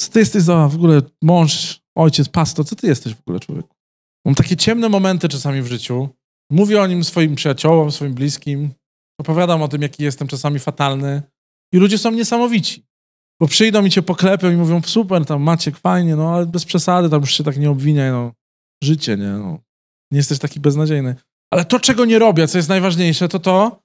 Co 0.00 0.12
ty 0.12 0.18
jesteś 0.18 0.42
za 0.42 0.68
w 0.68 0.74
ogóle 0.74 1.02
mąż, 1.22 1.80
ojciec, 1.96 2.28
pastor, 2.28 2.66
co 2.66 2.76
ty 2.76 2.86
jesteś 2.86 3.14
w 3.14 3.20
ogóle 3.20 3.40
człowieku? 3.40 3.76
Mam 4.24 4.34
takie 4.34 4.56
ciemne 4.56 4.88
momenty 4.88 5.28
czasami 5.28 5.62
w 5.62 5.66
życiu. 5.66 6.08
Mówię 6.50 6.82
o 6.82 6.86
nim 6.86 7.04
swoim 7.04 7.34
przyjaciołom, 7.34 7.92
swoim 7.92 8.14
bliskim. 8.14 8.70
Opowiadam 9.20 9.62
o 9.62 9.68
tym, 9.68 9.82
jaki 9.82 10.02
jestem 10.02 10.28
czasami 10.28 10.58
fatalny. 10.58 11.22
I 11.72 11.78
ludzie 11.78 11.98
są 11.98 12.10
niesamowici. 12.10 12.86
Bo 13.40 13.48
przyjdą 13.48 13.84
i 13.84 13.90
cię 13.90 14.02
poklepią 14.02 14.50
i 14.50 14.56
mówią, 14.56 14.82
super, 14.82 15.24
tam 15.24 15.42
Maciek, 15.42 15.78
fajnie, 15.78 16.16
no 16.16 16.34
ale 16.34 16.46
bez 16.46 16.64
przesady, 16.64 17.10
tam 17.10 17.20
już 17.20 17.34
się 17.34 17.44
tak 17.44 17.58
nie 17.58 17.70
obwiniaj, 17.70 18.10
no. 18.10 18.32
Życie, 18.84 19.16
nie, 19.16 19.32
no. 19.32 19.58
Nie 20.10 20.18
jesteś 20.18 20.38
taki 20.38 20.60
beznadziejny. 20.60 21.16
Ale 21.52 21.64
to, 21.64 21.80
czego 21.80 22.04
nie 22.04 22.18
robię, 22.18 22.48
co 22.48 22.58
jest 22.58 22.68
najważniejsze, 22.68 23.28
to 23.28 23.38
to, 23.38 23.80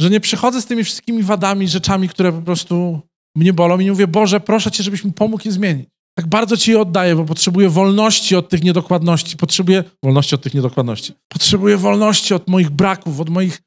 że 0.00 0.10
nie 0.10 0.20
przychodzę 0.20 0.62
z 0.62 0.66
tymi 0.66 0.84
wszystkimi 0.84 1.22
wadami, 1.22 1.68
rzeczami, 1.68 2.08
które 2.08 2.32
po 2.32 2.42
prostu 2.42 3.00
mnie 3.36 3.52
bolą 3.52 3.78
i 3.78 3.84
nie 3.84 3.90
mówię, 3.90 4.06
Boże, 4.06 4.40
proszę 4.40 4.70
Cię, 4.70 4.82
żebyś 4.82 5.04
mi 5.04 5.12
pomógł 5.12 5.42
je 5.44 5.52
zmienić. 5.52 5.88
Tak 6.18 6.26
bardzo 6.26 6.56
Ci 6.56 6.70
je 6.70 6.80
oddaję, 6.80 7.16
bo 7.16 7.24
potrzebuję 7.24 7.68
wolności 7.68 8.36
od 8.36 8.48
tych 8.48 8.62
niedokładności, 8.62 9.36
potrzebuję 9.36 9.84
wolności 10.02 10.34
od 10.34 10.42
tych 10.42 10.54
niedokładności. 10.54 11.12
Potrzebuję 11.28 11.76
wolności 11.76 12.34
od 12.34 12.48
moich 12.48 12.70
braków, 12.70 13.20
od 13.20 13.30
moich 13.30 13.62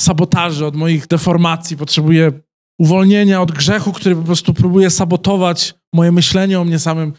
sabotaży, 0.00 0.66
od 0.66 0.76
moich 0.76 1.06
deformacji, 1.06 1.76
potrzebuję 1.76 2.32
uwolnienia 2.80 3.42
od 3.42 3.52
grzechu, 3.52 3.92
który 3.92 4.16
po 4.16 4.22
prostu 4.22 4.54
próbuje 4.54 4.90
sabotować 4.90 5.74
moje 5.94 6.12
myślenie 6.12 6.60
o 6.60 6.64
mnie 6.64 6.78
samym. 6.78 7.12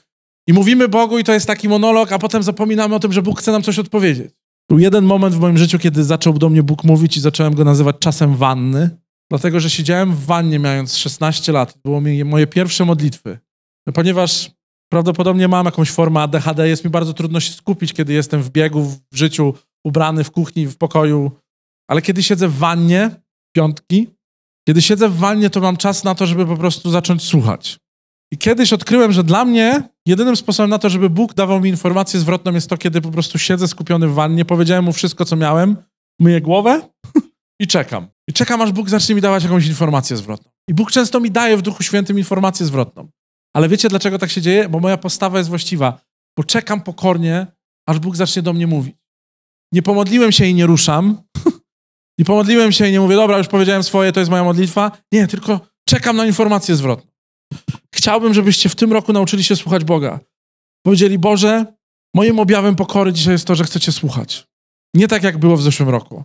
I 0.48 0.54
mówimy 0.54 0.88
Bogu 0.88 1.20
i 1.20 1.24
to 1.24 1.34
jest 1.34 1.48
taki 1.48 1.70
monolog, 1.70 2.12
a 2.12 2.20
potem 2.20 2.44
zapominamy 2.44 2.96
o 2.96 3.00
tym, 3.00 3.14
że 3.14 3.22
Bóg 3.22 3.40
chce 3.40 3.52
nam 3.52 3.64
coś 3.64 3.80
odpowiedzieć. 3.80 4.39
Był 4.70 4.80
jeden 4.80 5.06
moment 5.06 5.36
w 5.36 5.40
moim 5.40 5.58
życiu, 5.58 5.80
kiedy 5.80 6.04
zaczął 6.04 6.34
do 6.34 6.50
mnie 6.50 6.64
Bóg 6.64 6.84
mówić 6.84 7.18
i 7.18 7.22
zacząłem 7.22 7.56
go 7.56 7.64
nazywać 7.64 7.96
czasem 8.00 8.36
wanny, 8.36 8.90
dlatego 9.30 9.60
że 9.60 9.70
siedziałem 9.70 10.16
w 10.16 10.26
wannie 10.26 10.60
mając 10.60 10.98
16 10.98 11.52
lat. 11.52 11.78
Było 11.86 12.02
mi 12.02 12.24
moje 12.24 12.48
pierwsze 12.48 12.86
modlitwy. 12.86 13.40
No, 13.88 13.94
ponieważ 13.94 14.52
prawdopodobnie 14.92 15.48
mam 15.48 15.66
jakąś 15.66 15.92
formę 15.92 16.22
ADHD, 16.22 16.68
jest 16.68 16.84
mi 16.86 16.90
bardzo 16.90 17.14
trudno 17.14 17.40
się 17.40 17.54
skupić, 17.54 17.94
kiedy 17.94 18.14
jestem 18.14 18.44
w 18.44 18.50
biegu, 18.50 18.82
w 19.12 19.18
życiu, 19.18 19.54
ubrany 19.86 20.24
w 20.24 20.32
kuchni, 20.32 20.68
w 20.68 20.78
pokoju. 20.78 21.32
Ale 21.90 22.02
kiedy 22.02 22.24
siedzę 22.24 22.48
w 22.48 22.58
wannie, 22.58 23.12
piątki, 23.56 24.08
kiedy 24.68 24.82
siedzę 24.82 25.10
w 25.10 25.18
wannie, 25.18 25.50
to 25.50 25.60
mam 25.60 25.78
czas 25.78 26.04
na 26.04 26.16
to, 26.16 26.26
żeby 26.26 26.46
po 26.46 26.58
prostu 26.58 26.90
zacząć 26.90 27.24
słuchać. 27.24 27.78
I 28.34 28.38
kiedyś 28.38 28.74
odkryłem, 28.74 29.12
że 29.12 29.24
dla 29.24 29.46
mnie 29.46 29.90
Jedynym 30.10 30.36
sposobem 30.36 30.70
na 30.70 30.80
to, 30.80 30.90
żeby 30.90 31.10
Bóg 31.10 31.34
dawał 31.34 31.62
mi 31.62 31.70
informację 31.70 32.20
zwrotną 32.20 32.54
jest 32.54 32.70
to, 32.70 32.78
kiedy 32.78 33.02
po 33.02 33.12
prostu 33.12 33.38
siedzę 33.38 33.68
skupiony 33.68 34.08
w 34.08 34.14
wannie, 34.14 34.46
powiedziałem 34.46 34.86
mu 34.86 34.94
wszystko, 34.94 35.26
co 35.26 35.36
miałem, 35.36 35.78
myję 36.20 36.42
głowę 36.42 36.82
i 37.62 37.68
czekam. 37.68 38.08
I 38.30 38.34
czekam, 38.34 38.62
aż 38.62 38.72
Bóg 38.72 38.90
zacznie 38.90 39.16
mi 39.16 39.22
dawać 39.22 39.44
jakąś 39.44 39.68
informację 39.68 40.18
zwrotną. 40.18 40.52
I 40.70 40.74
Bóg 40.74 40.92
często 40.92 41.20
mi 41.20 41.32
daje 41.32 41.58
w 41.58 41.62
Duchu 41.62 41.84
Świętym 41.84 42.18
informację 42.18 42.66
zwrotną. 42.66 43.10
Ale 43.56 43.70
wiecie, 43.70 43.90
dlaczego 43.90 44.18
tak 44.18 44.30
się 44.30 44.42
dzieje? 44.42 44.70
Bo 44.70 44.80
moja 44.80 44.98
postawa 44.98 45.38
jest 45.38 45.50
właściwa. 45.50 46.02
Bo 46.38 46.44
czekam 46.44 46.82
pokornie, 46.82 47.48
aż 47.88 48.00
Bóg 48.00 48.16
zacznie 48.16 48.42
do 48.42 48.54
mnie 48.54 48.68
mówić. 48.68 48.96
Nie 49.74 49.82
pomodliłem 49.82 50.32
się 50.32 50.46
i 50.46 50.54
nie 50.54 50.66
ruszam. 50.66 51.22
nie 52.20 52.26
pomodliłem 52.26 52.72
się 52.72 52.88
i 52.88 52.92
nie 52.92 53.00
mówię, 53.00 53.16
dobra, 53.16 53.38
już 53.38 53.48
powiedziałem 53.48 53.84
swoje, 53.84 54.12
to 54.12 54.20
jest 54.20 54.32
moja 54.32 54.44
modlitwa. 54.44 54.92
Nie, 55.12 55.28
tylko 55.28 55.60
czekam 55.90 56.16
na 56.16 56.26
informację 56.26 56.76
zwrotną. 56.76 57.12
Chciałbym, 58.00 58.34
żebyście 58.34 58.70
w 58.70 58.76
tym 58.76 58.94
roku 58.94 59.14
nauczyli 59.14 59.44
się 59.44 59.56
słuchać 59.56 59.84
Boga. 59.84 60.20
Powiedzieli, 60.86 61.20
Boże, 61.20 61.66
moim 62.16 62.40
objawem 62.40 62.76
pokory 62.76 63.14
dzisiaj 63.14 63.34
jest 63.34 63.48
to, 63.48 63.56
że 63.56 63.64
chcecie 63.64 63.92
słuchać. 63.92 64.48
Nie 64.96 65.08
tak, 65.08 65.24
jak 65.24 65.38
było 65.38 65.58
w 65.58 65.62
zeszłym 65.62 65.90
roku. 65.90 66.24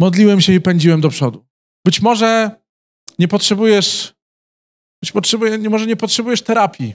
Modliłem 0.00 0.40
się 0.40 0.52
i 0.52 0.60
pędziłem 0.60 1.00
do 1.00 1.08
przodu. 1.08 1.44
Być 1.86 2.00
może 2.00 2.50
nie 3.18 3.28
potrzebujesz, 3.28 4.14
być 5.02 5.12
potrzebuje, 5.12 5.58
może 5.58 5.86
nie 5.86 5.96
potrzebujesz 5.96 6.42
terapii. 6.42 6.94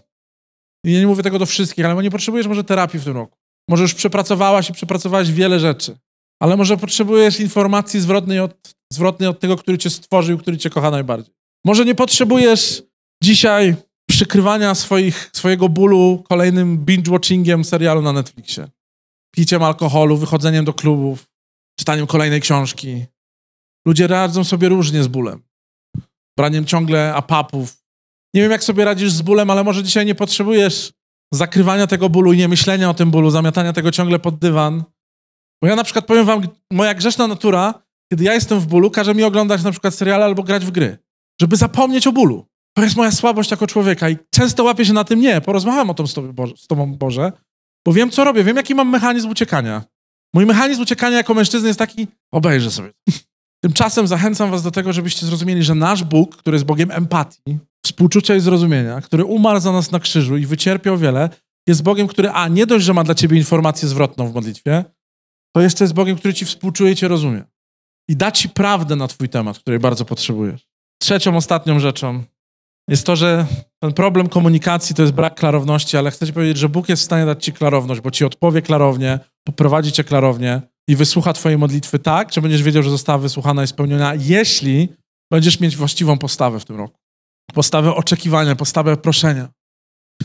I 0.86 0.94
ja 0.94 1.00
nie 1.00 1.08
mówię 1.08 1.24
tego 1.24 1.40
do 1.40 1.46
wszystkich, 1.46 1.86
ale 1.86 2.04
nie 2.04 2.12
potrzebujesz 2.12 2.48
może 2.48 2.64
terapii 2.64 3.00
w 3.00 3.04
tym 3.04 3.14
roku. 3.14 3.38
Może 3.70 3.84
już 3.84 3.94
przepracowałaś 3.94 4.70
i 4.70 4.74
przepracowałaś 4.74 5.32
wiele 5.32 5.60
rzeczy. 5.60 5.98
Ale 6.42 6.58
może 6.58 6.78
potrzebujesz 6.78 7.40
informacji 7.40 8.00
zwrotnej 8.00 8.40
od, 8.40 8.76
zwrotnej 8.94 9.30
od 9.30 9.40
tego, 9.40 9.58
który 9.58 9.78
cię 9.78 9.90
stworzył, 9.90 10.38
który 10.38 10.58
cię 10.58 10.70
kocha 10.70 10.92
najbardziej. 10.92 11.34
Może 11.66 11.86
nie 11.86 11.96
potrzebujesz 11.96 12.84
dzisiaj 13.24 13.89
przykrywania 14.20 14.76
swoich, 14.76 15.30
swojego 15.34 15.70
bólu 15.70 16.24
kolejnym 16.30 16.86
binge-watchingiem 16.86 17.64
serialu 17.64 18.02
na 18.02 18.14
Netflixie. 18.14 18.68
Piciem 19.36 19.64
alkoholu, 19.64 20.18
wychodzeniem 20.18 20.66
do 20.66 20.74
klubów, 20.74 21.28
czytaniem 21.80 22.08
kolejnej 22.08 22.42
książki. 22.42 23.06
Ludzie 23.88 24.08
radzą 24.08 24.44
sobie 24.44 24.70
różnie 24.70 25.04
z 25.04 25.08
bólem. 25.08 25.42
Braniem 26.38 26.66
ciągle 26.66 27.14
apapów. 27.16 27.84
Nie 28.34 28.42
wiem, 28.42 28.52
jak 28.52 28.64
sobie 28.64 28.86
radzisz 28.86 29.12
z 29.12 29.22
bólem, 29.22 29.50
ale 29.50 29.64
może 29.64 29.84
dzisiaj 29.84 30.06
nie 30.06 30.16
potrzebujesz 30.16 30.92
zakrywania 31.34 31.88
tego 31.88 32.10
bólu 32.10 32.34
i 32.34 32.38
nie 32.38 32.48
myślenia 32.48 32.90
o 32.90 32.94
tym 32.94 33.12
bólu, 33.12 33.30
zamiatania 33.30 33.74
tego 33.74 33.92
ciągle 33.92 34.20
pod 34.20 34.40
dywan. 34.40 34.84
Bo 35.62 35.68
ja 35.68 35.76
na 35.76 35.84
przykład 35.84 36.06
powiem 36.06 36.26
wam, 36.26 36.48
moja 36.72 36.94
grzeszna 36.94 37.28
natura, 37.28 37.84
kiedy 38.12 38.24
ja 38.24 38.34
jestem 38.34 38.60
w 38.60 38.68
bólu, 38.68 38.92
każe 38.92 39.16
mi 39.16 39.24
oglądać 39.24 39.64
na 39.64 39.72
przykład 39.72 39.94
seriale 39.94 40.26
albo 40.26 40.44
grać 40.44 40.66
w 40.66 40.72
gry, 40.72 40.98
żeby 41.42 41.56
zapomnieć 41.56 42.08
o 42.08 42.12
bólu. 42.12 42.50
To 42.78 42.84
jest 42.84 42.96
moja 42.96 43.12
słabość 43.12 43.52
jako 43.52 43.68
człowieka 43.68 44.10
i 44.10 44.18
często 44.30 44.64
łapię 44.64 44.86
się 44.86 44.94
na 44.94 45.04
tym, 45.04 45.20
nie, 45.20 45.42
porozmawiam 45.42 45.90
o 45.90 45.94
tym 45.94 46.08
z 46.08 46.14
tobą, 46.14 46.34
Boże, 46.34 46.54
z 46.58 46.68
tobą, 46.68 46.96
Boże, 46.96 47.32
bo 47.86 47.94
wiem, 47.94 48.10
co 48.10 48.24
robię, 48.24 48.44
wiem, 48.44 48.58
jaki 48.58 48.76
mam 48.76 48.90
mechanizm 48.90 49.30
uciekania. 49.30 49.84
Mój 50.34 50.46
mechanizm 50.46 50.82
uciekania 50.82 51.18
jako 51.18 51.34
mężczyzny 51.34 51.68
jest 51.68 51.80
taki, 51.80 52.08
obejrzę 52.32 52.72
sobie. 52.72 52.90
Tymczasem 53.64 54.08
zachęcam 54.08 54.52
was 54.52 54.64
do 54.64 54.72
tego, 54.72 54.94
żebyście 54.94 55.26
zrozumieli, 55.26 55.64
że 55.64 55.76
nasz 55.76 56.04
Bóg, 56.04 56.36
który 56.36 56.56
jest 56.56 56.66
Bogiem 56.66 56.92
empatii, 56.92 57.60
współczucia 57.86 58.36
i 58.36 58.40
zrozumienia, 58.40 59.02
który 59.02 59.26
umarł 59.26 59.60
za 59.60 59.72
nas 59.72 59.92
na 59.92 60.00
krzyżu 60.00 60.38
i 60.38 60.46
wycierpiał 60.46 60.98
wiele, 60.98 61.30
jest 61.68 61.84
Bogiem, 61.84 62.08
który 62.08 62.30
a, 62.30 62.48
nie 62.48 62.66
dość, 62.66 62.86
że 62.86 62.94
ma 62.94 63.04
dla 63.04 63.16
ciebie 63.16 63.38
informację 63.38 63.88
zwrotną 63.88 64.28
w 64.32 64.34
modlitwie, 64.34 64.86
to 65.56 65.62
jeszcze 65.62 65.84
jest 65.84 65.94
Bogiem, 65.94 66.18
który 66.18 66.34
ci 66.34 66.46
współczuje 66.46 66.92
i 66.92 66.96
cię 66.96 67.08
rozumie. 67.08 67.44
I 68.10 68.16
da 68.16 68.32
ci 68.32 68.50
prawdę 68.50 68.96
na 68.96 69.08
twój 69.08 69.30
temat, 69.30 69.60
której 69.60 69.80
bardzo 69.80 70.06
potrzebujesz. 70.06 70.68
Trzecią, 71.02 71.36
ostatnią 71.36 71.80
rzeczą 71.80 72.24
jest 72.90 73.06
to, 73.06 73.16
że 73.16 73.46
ten 73.80 73.94
problem 73.94 74.30
komunikacji 74.30 74.96
to 74.96 75.02
jest 75.02 75.14
brak 75.14 75.36
klarowności, 75.36 75.98
ale 75.98 76.12
chcę 76.12 76.28
ci 76.28 76.34
powiedzieć, 76.34 76.58
że 76.58 76.70
Bóg 76.70 76.90
jest 76.90 77.02
w 77.02 77.06
stanie 77.06 77.26
dać 77.26 77.46
ci 77.46 77.54
klarowność, 77.54 78.02
bo 78.02 78.12
ci 78.12 78.26
odpowie 78.26 78.62
klarownie, 78.62 79.20
poprowadzi 79.44 79.92
cię 79.92 80.04
klarownie 80.04 80.62
i 80.88 80.96
wysłucha 80.96 81.34
twojej 81.34 81.58
modlitwy 81.58 82.00
tak, 82.00 82.34
że 82.34 82.42
będziesz 82.42 82.64
wiedział, 82.64 82.84
że 82.84 82.90
została 82.90 83.18
wysłuchana 83.18 83.64
i 83.64 83.68
spełniona, 83.68 84.14
jeśli 84.16 84.90
będziesz 85.32 85.60
mieć 85.60 85.76
właściwą 85.76 86.18
postawę 86.18 86.60
w 86.60 86.66
tym 86.66 86.76
roku. 86.76 87.00
Postawę 87.54 87.96
oczekiwania, 87.96 88.56
postawę 88.56 88.98
proszenia. 88.98 89.50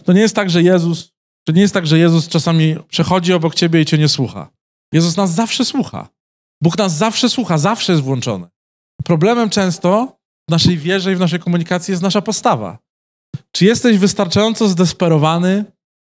To 0.05 0.13
nie 0.13 0.21
jest 0.21 0.37
tak, 0.37 0.51
że 0.51 0.63
Jezus, 0.63 1.13
to 1.47 1.53
nie 1.53 1.63
jest 1.63 1.75
tak, 1.75 1.87
że 1.87 1.99
Jezus 1.99 2.29
czasami 2.29 2.77
przechodzi 2.89 3.33
obok 3.33 3.55
ciebie 3.55 3.81
i 3.81 3.85
cię 3.85 3.99
nie 3.99 4.09
słucha. 4.09 4.51
Jezus 4.93 5.17
nas 5.17 5.31
zawsze 5.31 5.65
słucha. 5.65 6.09
Bóg 6.63 6.79
nas 6.79 6.97
zawsze 6.97 7.29
słucha, 7.29 7.59
zawsze 7.59 7.93
jest 7.93 8.05
włączony. 8.05 8.47
Problemem 9.05 9.51
często 9.51 10.19
w 10.49 10.51
naszej 10.51 10.79
wierze 10.79 11.13
i 11.13 11.17
w 11.17 11.21
naszej 11.21 11.41
komunikacji 11.41 11.93
jest 11.93 12.03
nasza 12.03 12.23
postawa. 12.23 12.79
Czy 13.53 13.65
jesteś 13.65 13.99
wystarczająco 13.99 14.69
zdesperowany, 14.69 15.65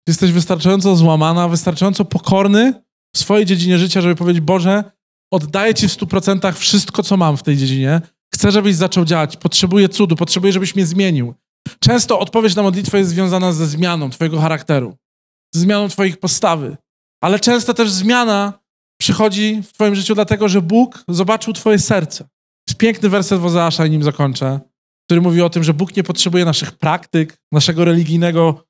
czy 0.07 0.11
jesteś 0.11 0.33
wystarczająco 0.33 0.97
złamana, 0.97 1.49
wystarczająco 1.49 2.05
pokorny 2.05 2.83
w 3.15 3.19
swojej 3.19 3.47
dziedzinie 3.47 3.79
życia, 3.79 4.01
żeby 4.01 4.15
powiedzieć, 4.15 4.41
Boże, 4.41 4.85
oddaję 5.33 5.75
Ci 5.75 5.89
w 5.89 5.93
stu 5.93 6.07
procentach 6.07 6.59
wszystko, 6.59 7.03
co 7.03 7.17
mam 7.17 7.37
w 7.37 7.43
tej 7.43 7.57
dziedzinie. 7.57 8.01
Chcę, 8.35 8.53
żebyś 8.53 8.77
zaczął 8.77 9.05
działać. 9.05 9.37
Potrzebuję 9.37 9.89
cudu, 9.89 10.17
potrzebuję, 10.17 10.53
żebyś 10.53 10.77
mnie 10.77 10.87
zmienił. 10.87 11.35
Często 11.81 12.19
odpowiedź 12.19 12.55
na 12.55 12.63
modlitwę 12.63 12.99
jest 12.99 13.11
związana 13.11 13.53
ze 13.53 13.67
zmianą 13.67 14.11
Twojego 14.11 14.41
charakteru, 14.41 14.97
ze 15.55 15.61
zmianą 15.61 15.89
Twoich 15.89 16.17
postawy. 16.17 16.77
Ale 17.23 17.41
często 17.41 17.75
też 17.75 17.91
zmiana 17.91 18.61
przychodzi 19.01 19.63
w 19.63 19.73
Twoim 19.73 19.95
życiu 19.95 20.15
dlatego, 20.15 20.49
że 20.49 20.63
Bóg 20.63 21.05
zobaczył 21.09 21.53
Twoje 21.53 21.79
serce. 21.79 22.29
Piękny 22.81 23.09
werset 23.09 23.41
Wozeasza 23.41 23.87
nim 23.87 24.03
zakończę, 24.03 24.61
który 25.07 25.21
mówi 25.21 25.43
o 25.43 25.51
tym, 25.51 25.65
że 25.65 25.75
Bóg 25.75 25.97
nie 25.97 26.03
potrzebuje 26.03 26.45
naszych 26.45 26.73
praktyk, 26.73 27.39
naszego 27.53 27.85
religijnego 27.85 28.65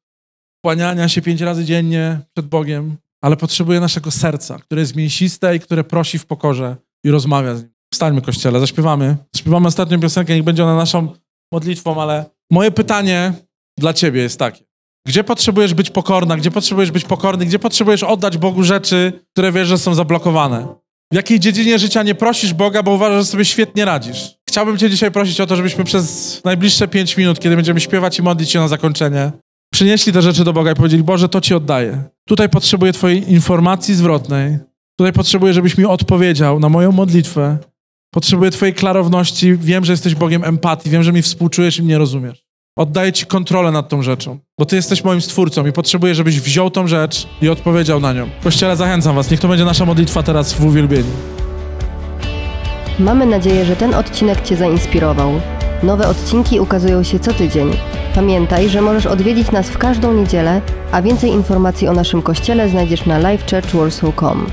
kłaniania 0.64 1.08
się 1.08 1.22
pięć 1.22 1.40
razy 1.40 1.64
dziennie 1.64 2.20
przed 2.34 2.46
Bogiem, 2.46 2.96
ale 3.22 3.36
potrzebuje 3.36 3.80
naszego 3.80 4.10
serca, 4.10 4.58
które 4.58 4.80
jest 4.80 4.96
mięsiste 4.96 5.56
i 5.56 5.60
które 5.60 5.84
prosi 5.84 6.18
w 6.18 6.26
pokorze 6.26 6.76
i 7.04 7.10
rozmawia 7.10 7.54
z 7.54 7.62
nim. 7.62 7.72
Wstańmy, 7.92 8.22
Kościele, 8.22 8.60
zaśpiewamy. 8.60 9.16
Zaśpiewamy 9.34 9.68
ostatnią 9.68 10.00
piosenkę, 10.00 10.34
niech 10.34 10.44
będzie 10.44 10.64
ona 10.64 10.76
naszą 10.76 11.12
modlitwą, 11.52 12.02
ale 12.02 12.24
moje 12.50 12.70
pytanie 12.70 13.32
dla 13.78 13.92
ciebie 13.92 14.22
jest 14.22 14.38
takie. 14.38 14.64
Gdzie 15.06 15.24
potrzebujesz 15.24 15.74
być 15.74 15.90
pokorna? 15.90 16.36
Gdzie 16.36 16.50
potrzebujesz 16.50 16.90
być 16.90 17.04
pokorny? 17.04 17.46
Gdzie 17.46 17.58
potrzebujesz 17.58 18.02
oddać 18.02 18.38
Bogu 18.38 18.62
rzeczy, 18.62 19.12
które 19.32 19.52
wiesz, 19.52 19.68
że 19.68 19.78
są 19.78 19.94
zablokowane? 19.94 20.74
W 21.12 21.16
jakiej 21.16 21.40
dziedzinie 21.40 21.78
życia 21.78 22.02
nie 22.02 22.14
prosisz 22.14 22.54
Boga, 22.54 22.82
bo 22.82 22.94
uważasz, 22.94 23.18
że 23.18 23.24
sobie 23.24 23.44
świetnie 23.44 23.84
radzisz? 23.84 24.34
Chciałbym 24.48 24.78
Cię 24.78 24.90
dzisiaj 24.90 25.10
prosić 25.10 25.40
o 25.40 25.46
to, 25.46 25.56
żebyśmy 25.56 25.84
przez 25.84 26.40
najbliższe 26.44 26.88
pięć 26.88 27.16
minut, 27.16 27.40
kiedy 27.40 27.56
będziemy 27.56 27.80
śpiewać 27.80 28.18
i 28.18 28.22
modlić 28.22 28.50
się 28.50 28.58
na 28.58 28.68
zakończenie, 28.68 29.32
przynieśli 29.72 30.12
te 30.12 30.22
rzeczy 30.22 30.44
do 30.44 30.52
Boga 30.52 30.72
i 30.72 30.74
powiedzieli: 30.74 31.02
Boże, 31.02 31.28
to 31.28 31.40
Ci 31.40 31.54
oddaję. 31.54 32.04
Tutaj 32.28 32.48
potrzebuję 32.48 32.92
Twojej 32.92 33.32
informacji 33.32 33.94
zwrotnej. 33.94 34.58
Tutaj 34.98 35.12
potrzebuję, 35.12 35.52
żebyś 35.52 35.78
mi 35.78 35.84
odpowiedział 35.84 36.60
na 36.60 36.68
moją 36.68 36.92
modlitwę. 36.92 37.58
Potrzebuję 38.14 38.50
Twojej 38.50 38.74
klarowności. 38.74 39.56
Wiem, 39.56 39.84
że 39.84 39.92
jesteś 39.92 40.14
Bogiem 40.14 40.44
empatii. 40.44 40.90
Wiem, 40.90 41.02
że 41.02 41.12
mi 41.12 41.22
współczujesz 41.22 41.78
i 41.78 41.82
mnie 41.82 41.98
rozumiesz. 41.98 42.49
Oddaję 42.80 43.12
Ci 43.12 43.26
kontrolę 43.26 43.70
nad 43.70 43.88
tą 43.88 44.02
rzeczą, 44.02 44.38
bo 44.58 44.64
Ty 44.64 44.76
jesteś 44.76 45.04
moim 45.04 45.20
stwórcą 45.20 45.66
i 45.66 45.72
potrzebuję, 45.72 46.14
żebyś 46.14 46.40
wziął 46.40 46.70
tą 46.70 46.86
rzecz 46.86 47.26
i 47.42 47.48
odpowiedział 47.48 48.00
na 48.00 48.12
nią. 48.12 48.28
Kościele, 48.44 48.76
zachęcam 48.76 49.16
Was, 49.16 49.30
niech 49.30 49.40
to 49.40 49.48
będzie 49.48 49.64
nasza 49.64 49.84
modlitwa 49.84 50.22
teraz 50.22 50.52
w 50.52 50.64
uwielbieniu. 50.64 51.10
Mamy 52.98 53.26
nadzieję, 53.26 53.64
że 53.64 53.76
ten 53.76 53.94
odcinek 53.94 54.42
Cię 54.42 54.56
zainspirował. 54.56 55.40
Nowe 55.82 56.08
odcinki 56.08 56.60
ukazują 56.60 57.02
się 57.02 57.18
co 57.18 57.32
tydzień. 57.32 57.70
Pamiętaj, 58.14 58.68
że 58.68 58.82
możesz 58.82 59.06
odwiedzić 59.06 59.50
nas 59.50 59.68
w 59.68 59.78
każdą 59.78 60.12
niedzielę, 60.12 60.60
a 60.92 61.02
więcej 61.02 61.30
informacji 61.30 61.88
o 61.88 61.92
naszym 61.92 62.22
kościele 62.22 62.68
znajdziesz 62.68 63.06
na 63.06 63.18
livechurchwarsaw.com. 63.18 64.46